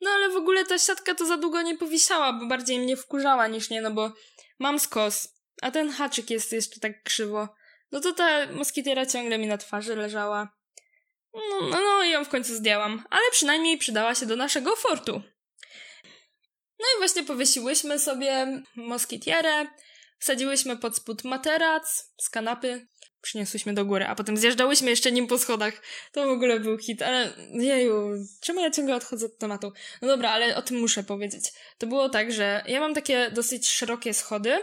No 0.00 0.10
ale 0.10 0.30
w 0.30 0.36
ogóle 0.36 0.64
ta 0.64 0.78
siatka 0.78 1.14
to 1.14 1.26
za 1.26 1.36
długo 1.36 1.62
nie 1.62 1.78
powisała, 1.78 2.32
bo 2.32 2.46
bardziej 2.46 2.78
mnie 2.78 2.96
wkurzała 2.96 3.48
niż 3.48 3.70
nie, 3.70 3.80
no 3.82 3.90
bo 3.90 4.12
mam 4.58 4.78
skos, 4.78 5.28
a 5.62 5.70
ten 5.70 5.90
haczyk 5.90 6.30
jest 6.30 6.52
jeszcze 6.52 6.80
tak 6.80 7.02
krzywo. 7.02 7.48
No 7.92 8.00
to 8.00 8.12
ta 8.12 8.52
moskitiera 8.52 9.06
ciągle 9.06 9.38
mi 9.38 9.46
na 9.46 9.58
twarzy 9.58 9.96
leżała. 9.96 10.56
No, 11.34 11.60
no, 11.60 11.80
no 11.80 12.04
i 12.04 12.10
ją 12.10 12.24
w 12.24 12.28
końcu 12.28 12.54
zdjęłam, 12.54 13.04
ale 13.10 13.22
przynajmniej 13.32 13.78
przydała 13.78 14.14
się 14.14 14.26
do 14.26 14.36
naszego 14.36 14.76
fortu. 14.76 15.22
No 16.78 16.86
i 16.96 16.98
właśnie 16.98 17.24
powiesiłyśmy 17.24 17.98
sobie 17.98 18.62
moskitierę, 18.76 19.66
wsadziłyśmy 20.18 20.76
pod 20.76 20.96
spód 20.96 21.24
materac 21.24 22.12
z 22.20 22.30
kanapy, 22.30 22.86
przyniosłyśmy 23.20 23.74
do 23.74 23.84
góry, 23.84 24.06
a 24.06 24.14
potem 24.14 24.36
zjeżdżałyśmy 24.36 24.90
jeszcze 24.90 25.12
nim 25.12 25.26
po 25.26 25.38
schodach. 25.38 25.82
To 26.12 26.26
w 26.26 26.30
ogóle 26.30 26.60
był 26.60 26.78
hit, 26.78 27.02
ale 27.02 27.32
jeju, 27.52 28.12
czemu 28.40 28.60
ja 28.60 28.70
ciągle 28.70 28.96
odchodzę 28.96 29.26
od 29.26 29.38
tematu? 29.38 29.72
No 30.02 30.08
dobra, 30.08 30.30
ale 30.30 30.56
o 30.56 30.62
tym 30.62 30.80
muszę 30.80 31.02
powiedzieć. 31.02 31.52
To 31.78 31.86
było 31.86 32.08
tak, 32.08 32.32
że 32.32 32.64
ja 32.66 32.80
mam 32.80 32.94
takie 32.94 33.30
dosyć 33.30 33.68
szerokie 33.68 34.14
schody. 34.14 34.58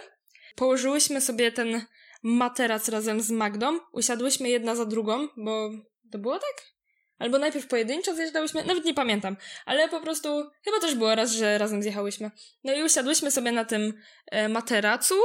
Położyłyśmy 0.56 1.22
sobie 1.22 1.52
ten 1.52 1.86
materac 2.24 2.90
razem 2.90 3.22
z 3.22 3.32
Magdą, 3.32 3.80
usiadłyśmy 3.94 4.50
jedna 4.50 4.76
za 4.76 4.86
drugą, 4.86 5.28
bo 5.38 5.70
to 6.12 6.18
było 6.18 6.34
tak? 6.34 6.74
Albo 7.18 7.40
najpierw 7.40 7.68
pojedynczo 7.68 8.16
zjeżdżałyśmy, 8.16 8.64
nawet 8.64 8.86
nie 8.86 8.94
pamiętam, 8.94 9.38
ale 9.66 9.90
po 9.90 10.02
prostu 10.02 10.28
chyba 10.66 10.80
też 10.80 10.96
było 10.96 11.16
raz, 11.16 11.32
że 11.32 11.58
razem 11.58 11.84
zjechałyśmy. 11.84 12.32
No 12.64 12.74
i 12.74 12.84
usiadłyśmy 12.84 13.32
sobie 13.32 13.52
na 13.52 13.66
tym 13.66 13.94
e, 14.32 14.50
materacu 14.50 15.16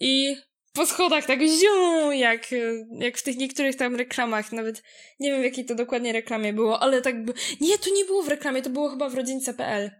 i 0.00 0.36
po 0.72 0.86
schodach 0.86 1.26
tak 1.26 1.40
ziu, 1.40 2.12
jak, 2.12 2.52
e, 2.52 2.56
jak 2.98 3.18
w 3.18 3.22
tych 3.22 3.36
niektórych 3.36 3.76
tam 3.76 3.96
reklamach, 3.96 4.52
nawet 4.52 4.82
nie 5.20 5.32
wiem 5.32 5.40
w 5.40 5.44
jakiej 5.44 5.64
to 5.64 5.74
dokładnie 5.74 6.12
reklamie 6.12 6.52
było, 6.52 6.82
ale 6.82 7.02
tak 7.02 7.24
by... 7.24 7.32
Nie, 7.60 7.78
to 7.78 7.90
nie 7.94 8.04
było 8.04 8.22
w 8.22 8.28
reklamie, 8.28 8.62
to 8.62 8.70
było 8.70 8.88
chyba 8.88 9.08
w 9.08 9.14
rodzince.pl. 9.14 9.90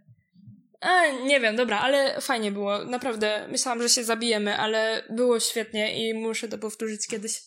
A, 0.83 1.11
nie 1.11 1.41
wiem, 1.41 1.57
dobra, 1.57 1.81
ale 1.81 2.21
fajnie 2.21 2.53
było. 2.53 2.85
Naprawdę, 2.85 3.49
myślałam, 3.49 3.83
że 3.83 3.89
się 3.89 4.05
zabijemy, 4.05 4.57
ale 4.57 5.05
było 5.11 5.41
świetnie 5.41 6.09
i 6.09 6.15
muszę 6.15 6.49
to 6.49 6.59
powtórzyć 6.59 7.07
kiedyś. 7.07 7.43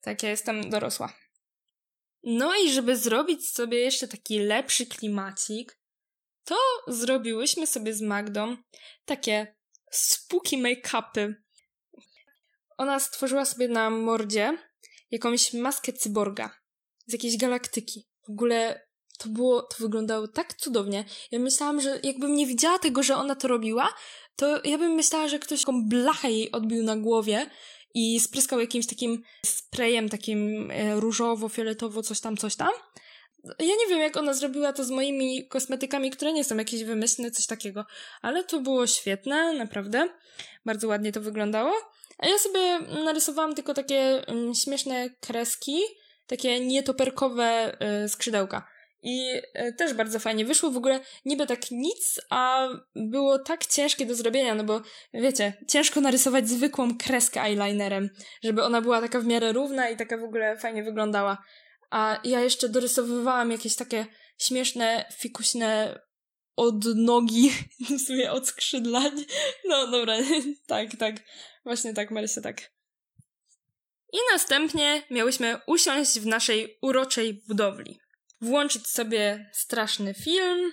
Tak, 0.00 0.22
ja 0.22 0.30
jestem 0.30 0.70
dorosła. 0.70 1.12
No 2.22 2.56
i 2.56 2.72
żeby 2.72 2.96
zrobić 2.96 3.52
sobie 3.52 3.78
jeszcze 3.78 4.08
taki 4.08 4.38
lepszy 4.38 4.86
klimacik, 4.86 5.78
to 6.44 6.56
zrobiłyśmy 6.88 7.66
sobie 7.66 7.94
z 7.94 8.02
Magdą 8.02 8.56
takie 9.04 9.56
spooky 9.90 10.58
make-upy. 10.58 11.34
Ona 12.76 13.00
stworzyła 13.00 13.44
sobie 13.44 13.68
na 13.68 13.90
mordzie 13.90 14.58
jakąś 15.10 15.52
maskę 15.52 15.92
cyborga 15.92 16.50
z 17.06 17.12
jakiejś 17.12 17.36
galaktyki. 17.36 18.08
W 18.26 18.30
ogóle 18.30 18.87
to 19.18 19.28
było, 19.28 19.62
to 19.62 19.76
wyglądało 19.78 20.28
tak 20.28 20.54
cudownie. 20.54 21.04
Ja 21.30 21.38
myślałam, 21.38 21.80
że 21.80 22.00
jakbym 22.02 22.34
nie 22.34 22.46
widziała 22.46 22.78
tego, 22.78 23.02
że 23.02 23.16
ona 23.16 23.34
to 23.34 23.48
robiła, 23.48 23.88
to 24.36 24.60
ja 24.64 24.78
bym 24.78 24.92
myślała, 24.92 25.28
że 25.28 25.38
ktoś 25.38 25.60
taką 25.60 25.88
blachę 25.88 26.30
jej 26.30 26.52
odbił 26.52 26.82
na 26.82 26.96
głowie 26.96 27.50
i 27.94 28.20
spryskał 28.20 28.60
jakimś 28.60 28.86
takim 28.86 29.22
sprayem, 29.46 30.08
takim 30.08 30.70
e, 30.70 31.00
różowo-fioletowo, 31.00 32.02
coś 32.02 32.20
tam, 32.20 32.36
coś 32.36 32.56
tam. 32.56 32.70
Ja 33.44 33.66
nie 33.66 33.86
wiem, 33.88 33.98
jak 33.98 34.16
ona 34.16 34.34
zrobiła 34.34 34.72
to 34.72 34.84
z 34.84 34.90
moimi 34.90 35.48
kosmetykami, 35.48 36.10
które 36.10 36.32
nie 36.32 36.44
są 36.44 36.56
jakieś 36.56 36.84
wymyślne, 36.84 37.30
coś 37.30 37.46
takiego, 37.46 37.84
ale 38.22 38.44
to 38.44 38.60
było 38.60 38.86
świetne, 38.86 39.52
naprawdę. 39.52 40.08
Bardzo 40.64 40.88
ładnie 40.88 41.12
to 41.12 41.20
wyglądało. 41.20 41.72
A 42.18 42.28
ja 42.28 42.38
sobie 42.38 42.78
narysowałam 43.04 43.54
tylko 43.54 43.74
takie 43.74 44.28
mm, 44.28 44.54
śmieszne 44.54 45.10
kreski, 45.20 45.78
takie 46.26 46.60
nietoperkowe 46.60 47.76
y, 48.04 48.08
skrzydełka. 48.08 48.77
I 49.02 49.40
e, 49.54 49.72
też 49.72 49.94
bardzo 49.94 50.18
fajnie 50.18 50.44
wyszło. 50.44 50.70
W 50.70 50.76
ogóle 50.76 51.00
niby 51.24 51.46
tak 51.46 51.70
nic, 51.70 52.20
a 52.30 52.68
było 52.96 53.38
tak 53.38 53.66
ciężkie 53.66 54.06
do 54.06 54.14
zrobienia, 54.14 54.54
no 54.54 54.64
bo 54.64 54.80
wiecie, 55.14 55.52
ciężko 55.68 56.00
narysować 56.00 56.48
zwykłą 56.48 56.98
kreskę 56.98 57.42
eyelinerem, 57.42 58.10
żeby 58.44 58.62
ona 58.64 58.80
była 58.80 59.00
taka 59.00 59.20
w 59.20 59.26
miarę 59.26 59.52
równa 59.52 59.88
i 59.90 59.96
taka 59.96 60.18
w 60.18 60.24
ogóle 60.24 60.58
fajnie 60.58 60.82
wyglądała. 60.82 61.38
A 61.90 62.20
ja 62.24 62.40
jeszcze 62.40 62.68
dorysowywałam 62.68 63.50
jakieś 63.50 63.76
takie 63.76 64.06
śmieszne, 64.38 65.04
fikuśne 65.18 66.00
od 66.56 66.84
nogi, 66.96 67.52
w 67.98 68.00
sumie 68.00 68.32
od 68.32 68.48
skrzydlań. 68.48 69.24
No 69.64 69.86
dobra, 69.86 70.16
tak, 70.66 70.96
tak. 70.98 71.16
Właśnie 71.64 71.94
tak, 71.94 72.10
Marysia, 72.10 72.40
tak. 72.40 72.60
I 74.12 74.16
następnie 74.32 75.02
miałyśmy 75.10 75.60
usiąść 75.66 76.20
w 76.20 76.26
naszej 76.26 76.78
uroczej 76.82 77.42
budowli. 77.48 78.00
Włączyć 78.40 78.86
sobie 78.86 79.50
straszny 79.52 80.14
film. 80.14 80.72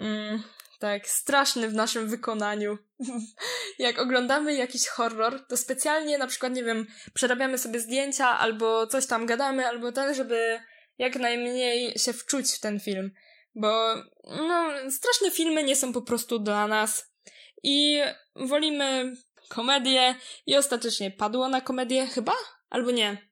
Mm, 0.00 0.42
tak, 0.78 1.08
straszny 1.08 1.68
w 1.68 1.74
naszym 1.74 2.08
wykonaniu. 2.08 2.78
Jak 3.78 3.98
oglądamy 3.98 4.54
jakiś 4.54 4.86
horror, 4.86 5.46
to 5.46 5.56
specjalnie 5.56 6.18
na 6.18 6.26
przykład, 6.26 6.52
nie 6.52 6.64
wiem, 6.64 6.86
przerabiamy 7.14 7.58
sobie 7.58 7.80
zdjęcia 7.80 8.38
albo 8.38 8.86
coś 8.86 9.06
tam 9.06 9.26
gadamy, 9.26 9.66
albo 9.66 9.92
ten, 9.92 10.14
żeby 10.14 10.60
jak 10.98 11.16
najmniej 11.16 11.98
się 11.98 12.12
wczuć 12.12 12.52
w 12.52 12.60
ten 12.60 12.80
film. 12.80 13.10
Bo, 13.54 13.94
no, 14.24 14.70
straszne 14.90 15.30
filmy 15.30 15.64
nie 15.64 15.76
są 15.76 15.92
po 15.92 16.02
prostu 16.02 16.38
dla 16.38 16.66
nas. 16.66 17.12
I 17.62 18.00
wolimy 18.36 19.16
komedię 19.48 20.14
i 20.46 20.56
ostatecznie 20.56 21.10
padło 21.10 21.48
na 21.48 21.60
komedię 21.60 22.06
chyba? 22.06 22.32
Albo 22.70 22.90
nie. 22.90 23.27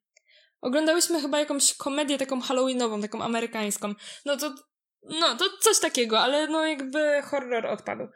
Oglądałyśmy 0.61 1.21
chyba 1.21 1.39
jakąś 1.39 1.75
komedię 1.75 2.19
taką 2.19 2.41
halloweenową, 2.41 3.03
taką 3.03 3.23
amerykańską. 3.23 3.95
No 4.25 4.37
to, 4.37 4.55
no 5.03 5.37
to 5.37 5.45
coś 5.61 5.79
takiego, 5.79 6.21
ale 6.21 6.47
no 6.47 6.67
jakby 6.67 7.23
horror 7.23 7.67
odpadł. 7.67 8.09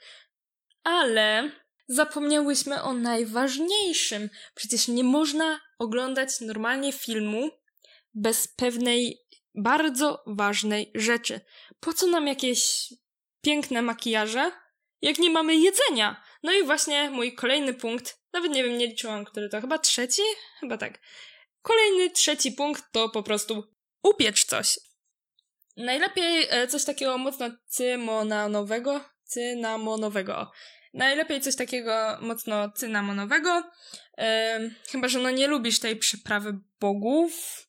Ale 0.84 1.50
zapomniałyśmy 1.88 2.82
o 2.82 2.92
najważniejszym. 2.92 4.30
Przecież 4.54 4.88
nie 4.88 5.04
można 5.04 5.60
oglądać 5.78 6.40
normalnie 6.40 6.92
filmu 6.92 7.50
bez 8.14 8.48
pewnej 8.48 9.18
bardzo 9.54 10.22
ważnej 10.26 10.90
rzeczy. 10.94 11.40
Po 11.80 11.92
co 11.92 12.06
nam 12.06 12.26
jakieś 12.26 12.88
piękne 13.40 13.82
makijaże, 13.82 14.52
jak 15.02 15.18
nie 15.18 15.30
mamy 15.30 15.56
jedzenia? 15.56 16.22
No 16.42 16.52
i 16.52 16.62
właśnie 16.62 17.10
mój 17.10 17.34
kolejny 17.34 17.74
punkt, 17.74 18.20
nawet 18.32 18.52
nie 18.52 18.64
wiem, 18.64 18.78
nie 18.78 18.86
liczyłam, 18.86 19.24
który 19.24 19.48
to, 19.48 19.60
chyba 19.60 19.78
trzeci? 19.78 20.22
Chyba 20.60 20.78
tak. 20.78 20.98
Kolejny, 21.62 22.10
trzeci 22.10 22.52
punkt 22.52 22.84
to 22.92 23.08
po 23.08 23.22
prostu 23.22 23.64
upiecz 24.02 24.44
coś. 24.44 24.78
Najlepiej 25.76 26.46
e, 26.50 26.66
coś 26.66 26.84
takiego 26.84 27.18
mocno 27.18 27.50
cymonanowego, 27.66 29.04
cynamonowego. 29.24 30.50
Najlepiej 30.94 31.40
coś 31.40 31.56
takiego 31.56 32.18
mocno 32.20 32.72
cynamonowego. 32.72 33.70
Yy, 34.18 34.24
chyba, 34.90 35.08
że 35.08 35.18
no 35.18 35.30
nie 35.30 35.46
lubisz 35.46 35.78
tej 35.78 35.96
przyprawy 35.96 36.58
bogów, 36.80 37.66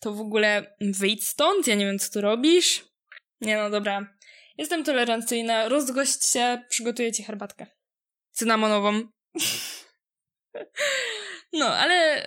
to 0.00 0.12
w 0.12 0.20
ogóle 0.20 0.76
wyjdź 0.80 1.28
stąd, 1.28 1.66
ja 1.66 1.74
nie 1.74 1.86
wiem, 1.86 1.98
co 1.98 2.12
tu 2.12 2.20
robisz. 2.20 2.84
Nie 3.40 3.56
no, 3.56 3.70
dobra. 3.70 4.14
Jestem 4.58 4.84
tolerancyjna, 4.84 5.68
rozgość 5.68 6.26
się, 6.26 6.62
przygotuję 6.68 7.12
ci 7.12 7.22
herbatkę. 7.22 7.66
Cynamonową. 8.30 9.02
No, 11.52 11.66
ale 11.66 12.24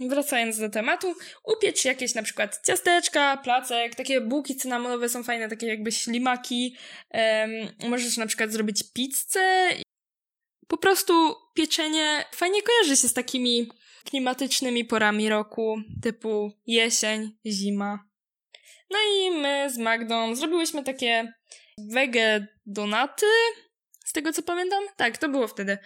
yy, 0.00 0.08
wracając 0.08 0.58
do 0.58 0.68
tematu, 0.68 1.14
upiecz 1.44 1.84
jakieś 1.84 2.14
na 2.14 2.22
przykład 2.22 2.60
ciasteczka, 2.66 3.36
placek, 3.36 3.94
takie 3.94 4.20
bułki 4.20 4.56
cynamonowe 4.56 5.08
są 5.08 5.22
fajne, 5.22 5.48
takie 5.48 5.66
jakby 5.66 5.92
ślimaki. 5.92 6.76
Yy, 7.14 7.88
możesz 7.88 8.16
na 8.16 8.26
przykład 8.26 8.52
zrobić 8.52 8.92
pizzę. 8.92 9.68
Po 10.68 10.76
prostu 10.76 11.34
pieczenie 11.54 12.24
fajnie 12.32 12.62
kojarzy 12.62 12.96
się 12.96 13.08
z 13.08 13.14
takimi 13.14 13.68
klimatycznymi 14.04 14.84
porami 14.84 15.28
roku, 15.28 15.76
typu 16.02 16.52
jesień, 16.66 17.36
zima. 17.46 17.98
No 18.90 18.98
i 18.98 19.30
my 19.30 19.70
z 19.70 19.78
Magdą 19.78 20.34
zrobiłyśmy 20.34 20.84
takie 20.84 21.32
wege 21.92 22.46
donaty, 22.66 23.26
z 24.04 24.12
tego 24.12 24.32
co 24.32 24.42
pamiętam. 24.42 24.84
Tak, 24.96 25.18
to 25.18 25.28
było 25.28 25.48
wtedy. 25.48 25.78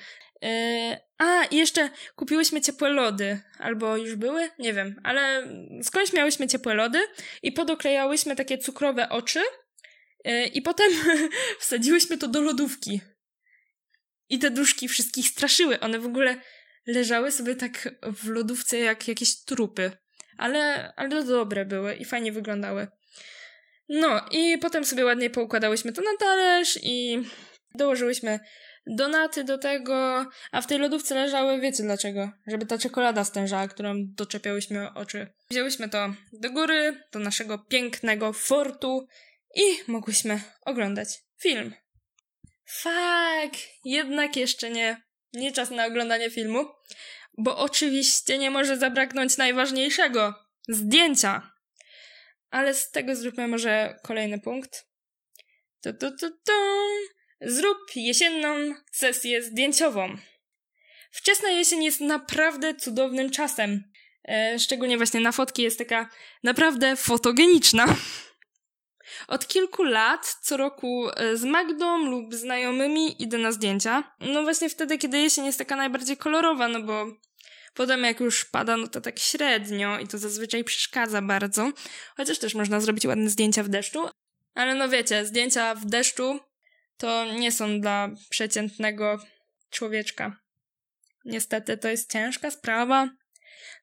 Yy, 0.42 1.07
a, 1.18 1.44
i 1.44 1.56
jeszcze 1.56 1.90
kupiłyśmy 2.16 2.60
ciepłe 2.60 2.88
lody. 2.88 3.40
Albo 3.58 3.96
już 3.96 4.14
były? 4.14 4.50
Nie 4.58 4.72
wiem. 4.72 5.00
Ale 5.04 5.48
skądś 5.82 6.12
miałyśmy 6.12 6.48
ciepłe 6.48 6.74
lody 6.74 6.98
i 7.42 7.52
podoklejałyśmy 7.52 8.36
takie 8.36 8.58
cukrowe 8.58 9.08
oczy 9.08 9.42
yy, 10.24 10.46
i 10.46 10.62
potem 10.62 10.92
wsadziłyśmy 11.60 12.18
to 12.18 12.28
do 12.28 12.40
lodówki. 12.40 13.00
I 14.28 14.38
te 14.38 14.50
duszki 14.50 14.88
wszystkich 14.88 15.28
straszyły. 15.28 15.80
One 15.80 15.98
w 15.98 16.06
ogóle 16.06 16.40
leżały 16.86 17.32
sobie 17.32 17.56
tak 17.56 17.88
w 18.02 18.28
lodówce 18.28 18.78
jak 18.78 19.08
jakieś 19.08 19.44
trupy. 19.44 19.92
Ale, 20.36 20.92
ale 20.96 21.24
dobre 21.24 21.64
były 21.64 21.94
i 21.94 22.04
fajnie 22.04 22.32
wyglądały. 22.32 22.86
No 23.88 24.20
i 24.30 24.58
potem 24.58 24.84
sobie 24.84 25.04
ładnie 25.04 25.30
poukładałyśmy 25.30 25.92
to 25.92 26.02
na 26.02 26.16
talerz 26.18 26.78
i 26.82 27.22
dołożyłyśmy 27.74 28.40
donaty 28.88 29.44
do 29.44 29.58
tego, 29.58 30.26
a 30.52 30.60
w 30.60 30.66
tej 30.66 30.78
lodówce 30.78 31.14
leżały, 31.14 31.60
wiecie 31.60 31.82
dlaczego? 31.82 32.30
Żeby 32.46 32.66
ta 32.66 32.78
czekolada 32.78 33.24
stężała, 33.24 33.68
którą 33.68 33.94
doczepiałyśmy 33.98 34.94
oczy. 34.94 35.26
Wzięłyśmy 35.50 35.88
to 35.88 36.14
do 36.32 36.50
góry, 36.50 37.02
do 37.12 37.18
naszego 37.18 37.58
pięknego 37.58 38.32
fortu 38.32 39.08
i 39.54 39.62
mogłyśmy 39.86 40.40
oglądać 40.62 41.08
film. 41.40 41.74
Fak, 42.64 43.52
jednak 43.84 44.36
jeszcze 44.36 44.70
nie 44.70 45.08
nie 45.32 45.52
czas 45.52 45.70
na 45.70 45.86
oglądanie 45.86 46.30
filmu, 46.30 46.66
bo 47.38 47.58
oczywiście 47.58 48.38
nie 48.38 48.50
może 48.50 48.76
zabraknąć 48.76 49.36
najważniejszego 49.36 50.34
zdjęcia. 50.68 51.52
Ale 52.50 52.74
z 52.74 52.90
tego 52.90 53.16
zróbmy 53.16 53.48
może 53.48 53.98
kolejny 54.02 54.40
punkt. 54.40 54.86
Tu, 55.82 55.92
tu, 55.92 56.16
tu, 56.16 56.30
tu. 56.30 56.52
Zrób 57.40 57.78
jesienną 57.96 58.74
sesję 58.92 59.42
zdjęciową. 59.42 60.16
Wczesna 61.10 61.48
jesień 61.50 61.84
jest 61.84 62.00
naprawdę 62.00 62.74
cudownym 62.74 63.30
czasem. 63.30 63.84
E, 64.28 64.58
szczególnie 64.58 64.96
właśnie 64.96 65.20
na 65.20 65.32
fotki 65.32 65.62
jest 65.62 65.78
taka 65.78 66.10
naprawdę 66.42 66.96
fotogeniczna. 66.96 67.96
Od 69.28 69.48
kilku 69.48 69.84
lat 69.84 70.36
co 70.42 70.56
roku 70.56 71.08
e, 71.16 71.36
z 71.36 71.44
Magdą 71.44 71.98
lub 72.10 72.34
znajomymi 72.34 73.22
idę 73.22 73.38
na 73.38 73.52
zdjęcia. 73.52 74.16
No 74.20 74.42
właśnie 74.42 74.68
wtedy, 74.68 74.98
kiedy 74.98 75.18
jesień 75.18 75.46
jest 75.46 75.58
taka 75.58 75.76
najbardziej 75.76 76.16
kolorowa, 76.16 76.68
no 76.68 76.82
bo 76.82 77.06
potem 77.74 78.04
jak 78.04 78.20
już 78.20 78.44
pada, 78.44 78.76
no 78.76 78.88
to 78.88 79.00
tak 79.00 79.18
średnio 79.18 79.98
i 79.98 80.08
to 80.08 80.18
zazwyczaj 80.18 80.64
przeszkadza 80.64 81.22
bardzo. 81.22 81.72
Chociaż 82.16 82.38
też 82.38 82.54
można 82.54 82.80
zrobić 82.80 83.06
ładne 83.06 83.30
zdjęcia 83.30 83.62
w 83.62 83.68
deszczu. 83.68 84.08
Ale 84.54 84.74
no 84.74 84.88
wiecie, 84.88 85.26
zdjęcia 85.26 85.74
w 85.74 85.84
deszczu 85.84 86.40
to 86.98 87.32
nie 87.32 87.52
są 87.52 87.80
dla 87.80 88.10
przeciętnego 88.30 89.18
człowieczka. 89.70 90.36
Niestety 91.24 91.76
to 91.76 91.88
jest 91.88 92.12
ciężka 92.12 92.50
sprawa. 92.50 93.10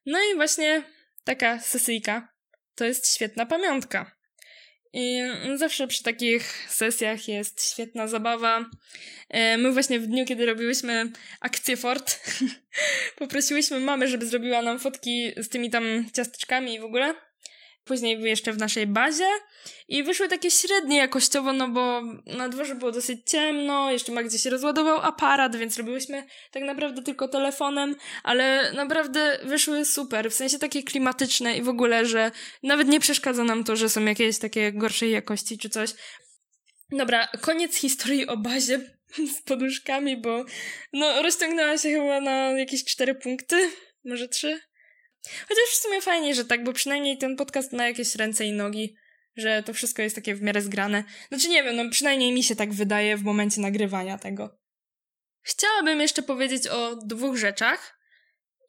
No 0.06 0.18
i 0.18 0.34
właśnie 0.34 0.82
taka 1.24 1.60
sesyjka 1.60 2.28
to 2.74 2.84
jest 2.84 3.14
świetna 3.14 3.46
pamiątka. 3.46 4.16
I 4.92 5.20
zawsze 5.54 5.86
przy 5.86 6.02
takich 6.02 6.66
sesjach 6.68 7.28
jest 7.28 7.72
świetna 7.72 8.06
zabawa. 8.06 8.64
E, 9.28 9.58
my 9.58 9.72
właśnie 9.72 10.00
w 10.00 10.06
dniu, 10.06 10.24
kiedy 10.24 10.46
robiłyśmy 10.46 11.10
akcję 11.40 11.76
Fort, 11.76 12.20
poprosiłyśmy 13.18 13.80
mamy, 13.80 14.08
żeby 14.08 14.26
zrobiła 14.26 14.62
nam 14.62 14.78
fotki 14.78 15.32
z 15.36 15.48
tymi 15.48 15.70
tam 15.70 15.84
ciasteczkami 16.12 16.74
i 16.74 16.80
w 16.80 16.84
ogóle 16.84 17.14
później 17.86 18.22
jeszcze 18.22 18.52
w 18.52 18.58
naszej 18.58 18.86
bazie 18.86 19.28
i 19.88 20.02
wyszły 20.02 20.28
takie 20.28 20.50
średnie 20.50 20.96
jakościowo, 20.96 21.52
no 21.52 21.68
bo 21.68 22.02
na 22.26 22.48
dworze 22.48 22.74
było 22.74 22.92
dosyć 22.92 23.30
ciemno, 23.30 23.90
jeszcze 23.90 24.12
ma 24.12 24.22
gdzieś 24.22 24.44
rozładował 24.44 25.00
aparat, 25.00 25.56
więc 25.56 25.78
robiłyśmy 25.78 26.24
tak 26.50 26.62
naprawdę 26.62 27.02
tylko 27.02 27.28
telefonem, 27.28 27.96
ale 28.22 28.72
naprawdę 28.72 29.38
wyszły 29.44 29.84
super, 29.84 30.30
w 30.30 30.34
sensie 30.34 30.58
takie 30.58 30.82
klimatyczne 30.82 31.56
i 31.56 31.62
w 31.62 31.68
ogóle, 31.68 32.06
że 32.06 32.30
nawet 32.62 32.88
nie 32.88 33.00
przeszkadza 33.00 33.44
nam 33.44 33.64
to, 33.64 33.76
że 33.76 33.88
są 33.88 34.04
jakieś 34.04 34.38
takie 34.38 34.72
gorszej 34.72 35.10
jakości 35.10 35.58
czy 35.58 35.70
coś. 35.70 35.90
Dobra, 36.90 37.28
koniec 37.40 37.76
historii 37.76 38.26
o 38.26 38.36
bazie 38.36 38.80
z 39.36 39.42
poduszkami, 39.42 40.16
bo 40.16 40.44
no 40.92 41.22
rozciągnęła 41.22 41.78
się 41.78 41.90
chyba 41.90 42.20
na 42.20 42.50
jakieś 42.50 42.84
cztery 42.84 43.14
punkty, 43.14 43.70
może 44.04 44.28
trzy. 44.28 44.60
Chociaż 45.48 45.64
w 45.72 45.82
sumie 45.82 46.00
fajnie, 46.00 46.34
że 46.34 46.44
tak, 46.44 46.64
bo 46.64 46.72
przynajmniej 46.72 47.18
ten 47.18 47.36
podcast 47.36 47.72
ma 47.72 47.88
jakieś 47.88 48.14
ręce 48.14 48.44
i 48.44 48.52
nogi, 48.52 48.96
że 49.36 49.62
to 49.62 49.74
wszystko 49.74 50.02
jest 50.02 50.14
takie 50.14 50.34
w 50.34 50.42
miarę 50.42 50.62
zgrane. 50.62 51.04
Znaczy 51.28 51.48
nie 51.48 51.62
wiem, 51.62 51.76
no 51.76 51.90
przynajmniej 51.90 52.32
mi 52.32 52.42
się 52.42 52.56
tak 52.56 52.72
wydaje 52.72 53.16
w 53.16 53.22
momencie 53.22 53.60
nagrywania 53.60 54.18
tego. 54.18 54.58
Chciałabym 55.42 56.00
jeszcze 56.00 56.22
powiedzieć 56.22 56.68
o 56.68 56.96
dwóch 56.96 57.36
rzeczach 57.36 57.98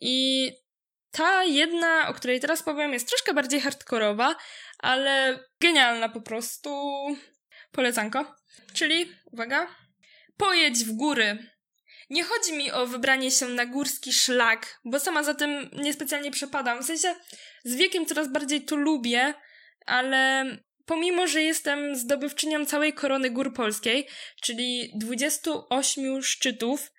i 0.01 0.51
ta 1.11 1.43
jedna, 1.43 2.07
o 2.07 2.13
której 2.13 2.39
teraz 2.39 2.63
powiem, 2.63 2.93
jest 2.93 3.07
troszkę 3.07 3.33
bardziej 3.33 3.61
hardkorowa, 3.61 4.35
ale 4.79 5.39
genialna 5.61 6.09
po 6.09 6.21
prostu. 6.21 6.69
Polecanko. 7.71 8.35
Czyli, 8.73 9.11
uwaga, 9.31 9.67
pojedź 10.37 10.83
w 10.83 10.91
góry 10.91 11.56
nie 12.09 12.23
chodzi 12.23 12.53
mi 12.53 12.71
o 12.71 12.87
wybranie 12.87 13.31
się 13.31 13.45
na 13.47 13.65
górski 13.65 14.13
szlak, 14.13 14.79
bo 14.85 14.99
sama 14.99 15.23
za 15.23 15.33
tym 15.33 15.69
niespecjalnie 15.73 16.31
przepadam. 16.31 16.83
W 16.83 16.85
sensie 16.85 17.15
z 17.63 17.75
wiekiem 17.75 18.05
coraz 18.05 18.27
bardziej 18.27 18.61
to 18.61 18.75
lubię, 18.75 19.33
ale 19.85 20.45
pomimo, 20.85 21.27
że 21.27 21.41
jestem 21.41 21.95
zdobywczynią 21.95 22.65
całej 22.65 22.93
korony 22.93 23.29
gór 23.29 23.53
polskiej, 23.53 24.07
czyli 24.41 24.91
28 24.95 26.23
szczytów, 26.23 26.91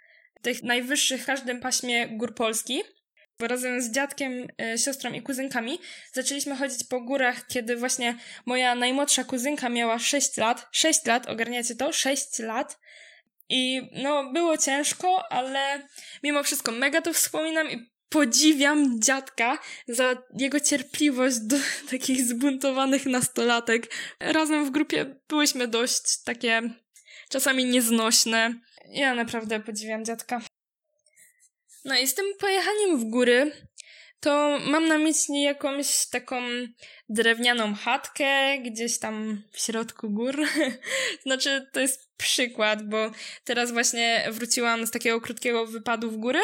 tych 0.43 0.63
najwyższych 0.63 1.23
w 1.23 1.27
każdym 1.27 1.61
paśmie 1.61 2.09
gór 2.09 2.35
Polski, 2.35 2.83
razem 3.41 3.83
z 3.83 3.91
dziadkiem, 3.91 4.49
e, 4.61 4.79
siostrą 4.79 5.13
i 5.13 5.23
kuzynkami 5.23 5.79
zaczęliśmy 6.13 6.57
chodzić 6.57 6.85
po 6.85 7.01
górach, 7.01 7.47
kiedy 7.47 7.77
właśnie 7.77 8.19
moja 8.47 8.75
najmłodsza 8.75 9.25
kuzynka 9.25 9.69
miała 9.69 9.99
6 9.99 10.37
lat. 10.37 10.69
6 10.73 11.07
lat, 11.07 11.29
ogarniacie 11.29 11.75
to? 11.75 11.93
6 11.93 12.39
lat. 12.39 12.79
I 13.49 13.91
no, 14.03 14.33
było 14.33 14.59
ciężko, 14.59 15.33
ale 15.33 15.89
mimo 16.23 16.43
wszystko 16.43 16.73
mega 16.73 17.03
to 17.03 17.13
wspominam 17.13 17.71
i 17.71 17.89
podziwiam 18.09 19.01
dziadka 19.01 19.59
za 19.89 20.23
jego 20.39 20.61
cierpliwość 20.61 21.37
do 21.39 21.57
takich 21.91 22.21
zbuntowanych 22.21 23.07
nastolatek. 23.07 23.95
Razem 24.21 24.67
w 24.67 24.71
grupie 24.71 25.17
byłyśmy 25.29 25.69
dość 25.69 26.23
takie 26.25 26.63
czasami 27.29 27.65
nieznośne. 27.65 28.55
Ja 28.91 29.15
naprawdę 29.15 29.61
podziwiam 29.61 30.05
dziadka. 30.05 30.41
No 31.85 31.99
i 31.99 32.07
z 32.07 32.15
tym 32.15 32.27
pojechaniem 32.39 32.99
w 32.99 33.05
góry, 33.05 33.53
to 34.21 34.59
mam 34.67 34.89
na 34.89 34.99
myśli 34.99 35.43
jakąś 35.43 36.07
taką 36.07 36.43
drewnianą 37.09 37.75
chatkę 37.75 38.59
gdzieś 38.59 38.99
tam 38.99 39.43
w 39.53 39.61
środku 39.61 40.11
gór. 40.11 40.37
znaczy, 41.27 41.67
to 41.73 41.81
jest 41.81 42.11
przykład, 42.17 42.89
bo 42.89 43.11
teraz 43.45 43.73
właśnie 43.73 44.27
wróciłam 44.31 44.87
z 44.87 44.91
takiego 44.91 45.21
krótkiego 45.21 45.67
wypadu 45.67 46.11
w 46.11 46.17
góry, 46.17 46.41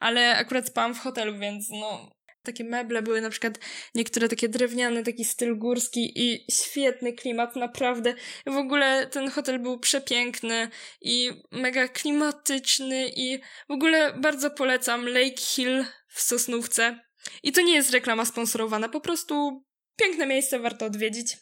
ale 0.00 0.36
akurat 0.36 0.66
spałam 0.66 0.94
w 0.94 1.00
hotelu, 1.00 1.38
więc 1.38 1.68
no, 1.70 2.10
takie 2.42 2.64
meble 2.64 3.02
były 3.02 3.20
na 3.20 3.30
przykład 3.30 3.58
niektóre 3.94 4.28
takie 4.28 4.48
drewniane, 4.48 5.02
taki 5.02 5.24
styl 5.24 5.58
górski 5.58 6.12
i 6.14 6.46
świetny 6.52 7.12
klimat, 7.12 7.56
naprawdę. 7.56 8.14
W 8.46 8.56
ogóle 8.56 9.06
ten 9.06 9.30
hotel 9.30 9.58
był 9.58 9.78
przepiękny 9.78 10.68
i 11.00 11.30
mega 11.50 11.88
klimatyczny 11.88 13.08
i 13.16 13.38
w 13.68 13.72
ogóle 13.72 14.12
bardzo 14.12 14.50
polecam 14.50 15.08
Lake 15.08 15.40
Hill 15.40 15.84
w 16.08 16.20
Sosnówce. 16.20 17.05
I 17.42 17.52
to 17.52 17.62
nie 17.62 17.74
jest 17.74 17.90
reklama 17.90 18.24
sponsorowana, 18.24 18.88
po 18.88 19.00
prostu 19.00 19.64
piękne 19.96 20.26
miejsce 20.26 20.58
warto 20.58 20.86
odwiedzić. 20.86 21.36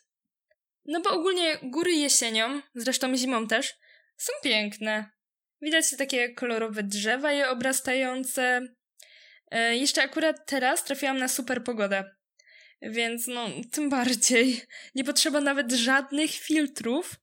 No 0.85 1.01
bo 1.01 1.11
ogólnie 1.11 1.59
góry 1.63 1.93
jesienią, 1.93 2.63
zresztą 2.75 3.17
zimą 3.17 3.47
też, 3.47 3.75
są 4.17 4.33
piękne. 4.43 5.11
Widać 5.63 5.97
takie 5.97 6.35
kolorowe 6.35 6.83
drzewa 6.83 7.33
je 7.33 7.49
obrastające, 7.49 8.61
E, 9.55 9.77
jeszcze 9.77 10.03
akurat 10.03 10.47
teraz 10.47 10.85
trafiłam 10.85 11.19
na 11.19 11.29
super 11.29 11.65
pogodę. 11.65 12.05
Więc 12.83 13.27
no, 13.27 13.49
tym 13.73 13.91
bardziej. 13.91 14.61
Nie 14.95 15.05
potrzeba 15.05 15.41
nawet 15.41 15.73
żadnych 15.73 16.31
filtrów, 16.31 17.15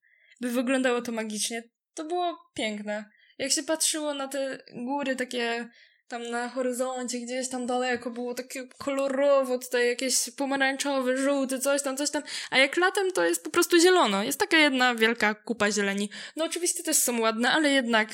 by 0.41 0.49
wyglądało 0.49 1.01
to 1.01 1.11
magicznie. 1.11 1.63
To 1.93 2.03
było 2.03 2.37
piękne. 2.55 3.05
Jak 3.37 3.51
się 3.51 3.63
patrzyło 3.63 4.13
na 4.13 4.27
te 4.27 4.57
góry 4.73 5.15
takie 5.15 5.69
tam 6.11 6.29
na 6.29 6.49
horyzoncie, 6.49 7.19
gdzieś 7.19 7.49
tam 7.49 7.65
daleko, 7.65 8.09
było 8.09 8.33
takie 8.33 8.67
kolorowo, 8.77 9.57
tutaj 9.59 9.87
jakieś 9.87 10.15
pomarańczowy, 10.37 11.17
żółty, 11.17 11.59
coś 11.59 11.81
tam, 11.83 11.97
coś 11.97 12.09
tam. 12.09 12.23
A 12.49 12.57
jak 12.57 12.77
latem, 12.77 13.11
to 13.11 13.25
jest 13.25 13.43
po 13.43 13.49
prostu 13.49 13.79
zielono. 13.79 14.23
Jest 14.23 14.39
taka 14.39 14.57
jedna 14.57 14.95
wielka 14.95 15.33
kupa 15.35 15.71
zieleni. 15.71 16.09
No 16.35 16.45
oczywiście 16.45 16.83
też 16.83 16.97
są 16.97 17.19
ładne, 17.19 17.51
ale 17.51 17.69
jednak 17.69 18.09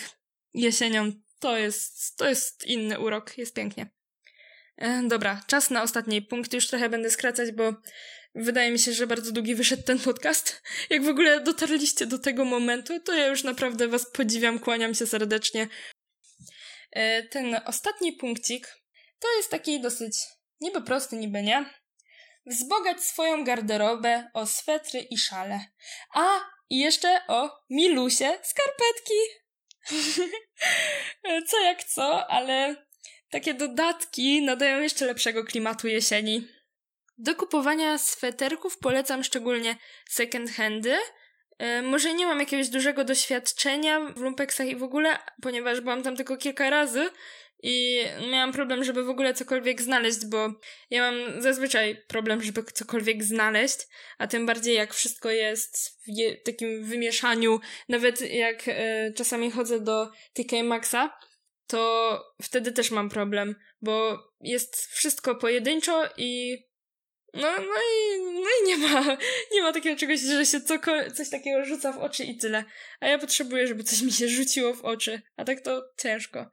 jesienią 0.54 1.12
to 1.40 1.58
jest, 1.58 2.18
to 2.18 2.30
jest 2.30 2.66
inny 2.66 3.00
urok. 3.00 3.38
Jest 3.38 3.56
pięknie. 3.56 3.90
E, 4.78 5.04
dobra, 5.08 5.42
czas 5.48 5.70
na 5.70 5.84
ostatni 5.84 6.22
punkt. 6.22 6.54
Już 6.54 6.68
trochę 6.68 6.90
będę 6.90 7.10
skracać, 7.10 7.52
bo 7.52 7.74
wydaje 8.36 8.72
mi 8.72 8.80
się, 8.80 8.94
że 8.94 9.08
bardzo 9.08 9.32
długi 9.32 9.56
wyszedł 9.56 9.84
ten 9.84 10.00
podcast. 10.00 10.62
Jak 10.90 11.04
w 11.04 11.08
ogóle 11.08 11.40
dotarliście 11.42 12.06
do 12.06 12.20
tego 12.20 12.46
momentu, 12.46 13.00
to 13.00 13.14
ja 13.14 13.28
już 13.28 13.44
naprawdę 13.44 13.88
Was 13.88 14.12
podziwiam, 14.12 14.60
kłaniam 14.60 14.96
się 14.96 15.08
serdecznie. 15.08 15.68
E, 16.92 17.24
ten 17.24 17.62
ostatni 17.66 18.14
punkcik 18.14 18.68
to 19.20 19.28
jest 19.38 19.52
taki 19.52 19.82
dosyć 19.82 20.18
niby 20.62 20.82
prosty, 20.82 21.16
niby 21.16 21.42
nie. 21.44 21.66
Wzbogać 22.46 23.04
swoją 23.04 23.44
garderobę 23.44 24.30
o 24.34 24.46
swetry 24.46 25.00
i 25.00 25.18
szale. 25.18 25.60
A, 26.14 26.40
i 26.70 26.80
jeszcze 26.80 27.22
o 27.28 27.60
milusie 27.70 28.40
skarpetki. 28.44 29.20
co 31.50 31.60
jak 31.60 31.84
co, 31.84 32.32
ale 32.32 32.86
takie 33.30 33.54
dodatki 33.54 34.42
nadają 34.42 34.82
jeszcze 34.82 35.06
lepszego 35.06 35.44
klimatu 35.44 35.88
jesieni. 35.88 36.48
Do 37.18 37.36
kupowania 37.36 37.98
sweterków 37.98 38.78
polecam 38.78 39.24
szczególnie 39.24 39.76
second 40.10 40.52
handy. 40.52 40.98
E, 41.58 41.82
może 41.82 42.14
nie 42.14 42.26
mam 42.26 42.40
jakiegoś 42.40 42.70
dużego 42.70 43.04
doświadczenia 43.04 44.00
w 44.00 44.20
lumpeksach 44.20 44.68
i 44.68 44.76
w 44.76 44.84
ogóle, 44.84 45.18
ponieważ 45.42 45.82
byłam 45.82 46.04
tam 46.04 46.16
tylko 46.16 46.38
kilka 46.38 46.70
razy 46.70 47.10
i 47.64 48.06
miałam 48.32 48.52
problem, 48.52 48.84
żeby 48.84 49.04
w 49.04 49.10
ogóle 49.10 49.34
cokolwiek 49.34 49.82
znaleźć, 49.82 50.26
bo 50.26 50.54
ja 50.90 51.12
mam 51.12 51.42
zazwyczaj 51.42 52.04
problem, 52.08 52.44
żeby 52.44 52.64
cokolwiek 52.64 53.24
znaleźć, 53.24 53.78
a 54.18 54.28
tym 54.28 54.46
bardziej 54.46 54.76
jak 54.76 54.94
wszystko 54.94 55.32
jest 55.32 56.00
w 56.08 56.44
takim 56.46 56.84
wymieszaniu, 56.84 57.60
nawet 57.90 58.22
jak 58.22 58.64
e, 58.68 59.14
czasami 59.14 59.52
chodzę 59.52 59.80
do 59.80 60.12
TK 60.34 60.64
Maxa, 60.64 61.18
to 61.68 62.24
wtedy 62.42 62.72
też 62.72 62.92
mam 62.92 63.10
problem, 63.10 63.56
bo 63.82 64.20
jest 64.42 64.86
wszystko 64.86 65.36
pojedynczo 65.36 66.04
i 66.18 66.58
no, 67.42 67.52
no 67.58 67.80
i, 67.94 68.22
no 68.34 68.50
i 68.62 68.68
nie 68.68 68.78
ma, 68.78 69.18
nie 69.54 69.62
ma 69.62 69.74
takiego 69.74 70.00
czegoś, 70.00 70.20
że 70.20 70.46
się 70.46 70.62
co, 70.62 70.76
coś 71.16 71.30
takiego 71.30 71.66
rzuca 71.66 71.92
w 71.92 71.98
oczy 71.98 72.24
i 72.24 72.38
tyle. 72.38 72.64
A 73.00 73.08
ja 73.08 73.20
potrzebuję, 73.20 73.68
żeby 73.68 73.84
coś 73.84 74.02
mi 74.02 74.12
się 74.12 74.28
rzuciło 74.28 74.74
w 74.74 74.86
oczy, 74.86 75.22
a 75.38 75.46
tak 75.46 75.62
to 75.62 75.84
ciężko. 75.98 76.52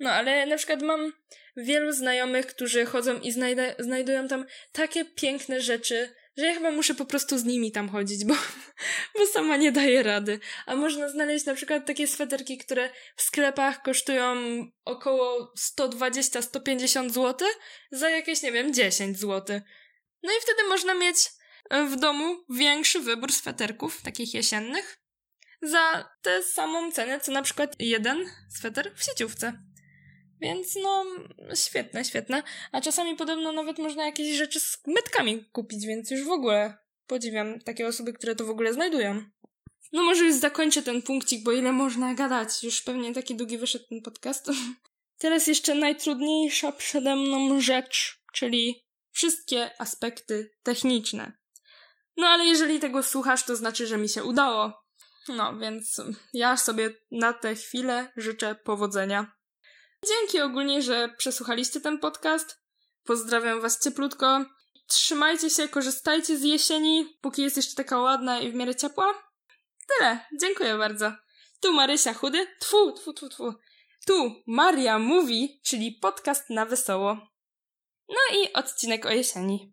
No, 0.00 0.10
ale 0.10 0.46
na 0.46 0.56
przykład 0.56 0.82
mam 0.82 1.12
wielu 1.56 1.92
znajomych, 1.92 2.46
którzy 2.46 2.86
chodzą 2.86 3.20
i 3.20 3.32
znajda- 3.32 3.74
znajdują 3.78 4.28
tam 4.28 4.46
takie 4.72 5.04
piękne 5.04 5.60
rzeczy, 5.60 6.14
że 6.36 6.46
ja 6.46 6.54
chyba 6.54 6.70
muszę 6.70 6.94
po 6.94 7.04
prostu 7.04 7.38
z 7.38 7.44
nimi 7.44 7.72
tam 7.72 7.88
chodzić, 7.88 8.24
bo, 8.24 8.34
bo 9.18 9.26
sama 9.26 9.56
nie 9.56 9.72
daję 9.72 10.02
rady. 10.02 10.40
A 10.66 10.76
można 10.76 11.08
znaleźć 11.08 11.46
na 11.46 11.54
przykład 11.54 11.86
takie 11.86 12.06
sweterki, 12.06 12.58
które 12.58 12.90
w 13.16 13.22
sklepach 13.22 13.82
kosztują 13.82 14.36
około 14.84 15.52
120-150 15.80 17.10
zł 17.10 17.48
za 17.90 18.10
jakieś, 18.10 18.42
nie 18.42 18.52
wiem, 18.52 18.74
10 18.74 19.18
zł. 19.18 19.60
No 20.26 20.32
i 20.32 20.40
wtedy 20.42 20.68
można 20.68 20.94
mieć 20.94 21.16
w 21.70 21.96
domu 21.96 22.44
większy 22.50 23.00
wybór 23.00 23.32
sweterków, 23.32 24.02
takich 24.02 24.34
jesiennych, 24.34 24.98
za 25.62 26.10
tę 26.22 26.42
samą 26.42 26.92
cenę, 26.92 27.20
co 27.20 27.32
na 27.32 27.42
przykład 27.42 27.76
jeden 27.78 28.26
sweter 28.50 28.92
w 28.96 29.04
sieciówce. 29.04 29.62
Więc 30.40 30.74
no, 30.82 31.04
świetne, 31.54 32.04
świetne. 32.04 32.42
A 32.72 32.80
czasami 32.80 33.16
podobno 33.16 33.52
nawet 33.52 33.78
można 33.78 34.06
jakieś 34.06 34.36
rzeczy 34.36 34.60
z 34.60 34.78
metkami 34.86 35.44
kupić, 35.52 35.86
więc 35.86 36.10
już 36.10 36.24
w 36.24 36.30
ogóle 36.30 36.78
podziwiam 37.06 37.60
takie 37.60 37.86
osoby, 37.86 38.12
które 38.12 38.36
to 38.36 38.44
w 38.44 38.50
ogóle 38.50 38.74
znajdują. 38.74 39.24
No 39.92 40.04
może 40.04 40.24
już 40.24 40.34
zakończę 40.34 40.82
ten 40.82 41.02
punkcik, 41.02 41.42
bo 41.44 41.52
ile 41.52 41.72
można 41.72 42.14
gadać? 42.14 42.62
Już 42.62 42.82
pewnie 42.82 43.14
taki 43.14 43.36
długi 43.36 43.58
wyszedł 43.58 43.84
ten 43.88 44.02
podcast. 44.02 44.50
Teraz 45.18 45.46
jeszcze 45.46 45.74
najtrudniejsza 45.74 46.72
przede 46.72 47.16
mną 47.16 47.60
rzecz, 47.60 48.22
czyli 48.32 48.85
wszystkie 49.16 49.80
aspekty 49.80 50.50
techniczne. 50.62 51.32
No 52.16 52.26
ale 52.26 52.44
jeżeli 52.44 52.80
tego 52.80 53.02
słuchasz, 53.02 53.44
to 53.44 53.56
znaczy, 53.56 53.86
że 53.86 53.98
mi 53.98 54.08
się 54.08 54.24
udało. 54.24 54.72
No 55.28 55.58
więc 55.58 56.00
ja 56.32 56.56
sobie 56.56 56.94
na 57.10 57.32
tę 57.32 57.54
chwilę 57.54 58.12
życzę 58.16 58.54
powodzenia. 58.54 59.32
Dzięki 60.06 60.40
ogólnie, 60.40 60.82
że 60.82 61.14
przesłuchaliście 61.18 61.80
ten 61.80 61.98
podcast. 61.98 62.60
Pozdrawiam 63.04 63.60
Was 63.60 63.84
cieplutko. 63.84 64.44
Trzymajcie 64.88 65.50
się, 65.50 65.68
korzystajcie 65.68 66.38
z 66.38 66.42
jesieni, 66.42 67.18
póki 67.20 67.42
jest 67.42 67.56
jeszcze 67.56 67.74
taka 67.74 67.98
ładna 67.98 68.40
i 68.40 68.52
w 68.52 68.54
miarę 68.54 68.74
ciepła. 68.74 69.14
Tyle. 69.88 70.20
Dziękuję 70.40 70.78
bardzo. 70.78 71.12
Tu 71.60 71.72
Marysia 71.72 72.14
Chudy. 72.14 72.46
Tfu, 72.60 72.92
tfu, 72.92 73.12
tfu, 73.12 73.28
tfu. 73.28 73.54
Tu 74.06 74.42
Maria 74.46 74.98
Mówi, 74.98 75.60
czyli 75.64 75.92
podcast 75.92 76.50
na 76.50 76.66
wesoło. 76.66 77.35
No 78.08 78.22
i 78.38 78.48
odcinek 78.54 79.04
o 79.04 79.10
jesieni. 79.10 79.72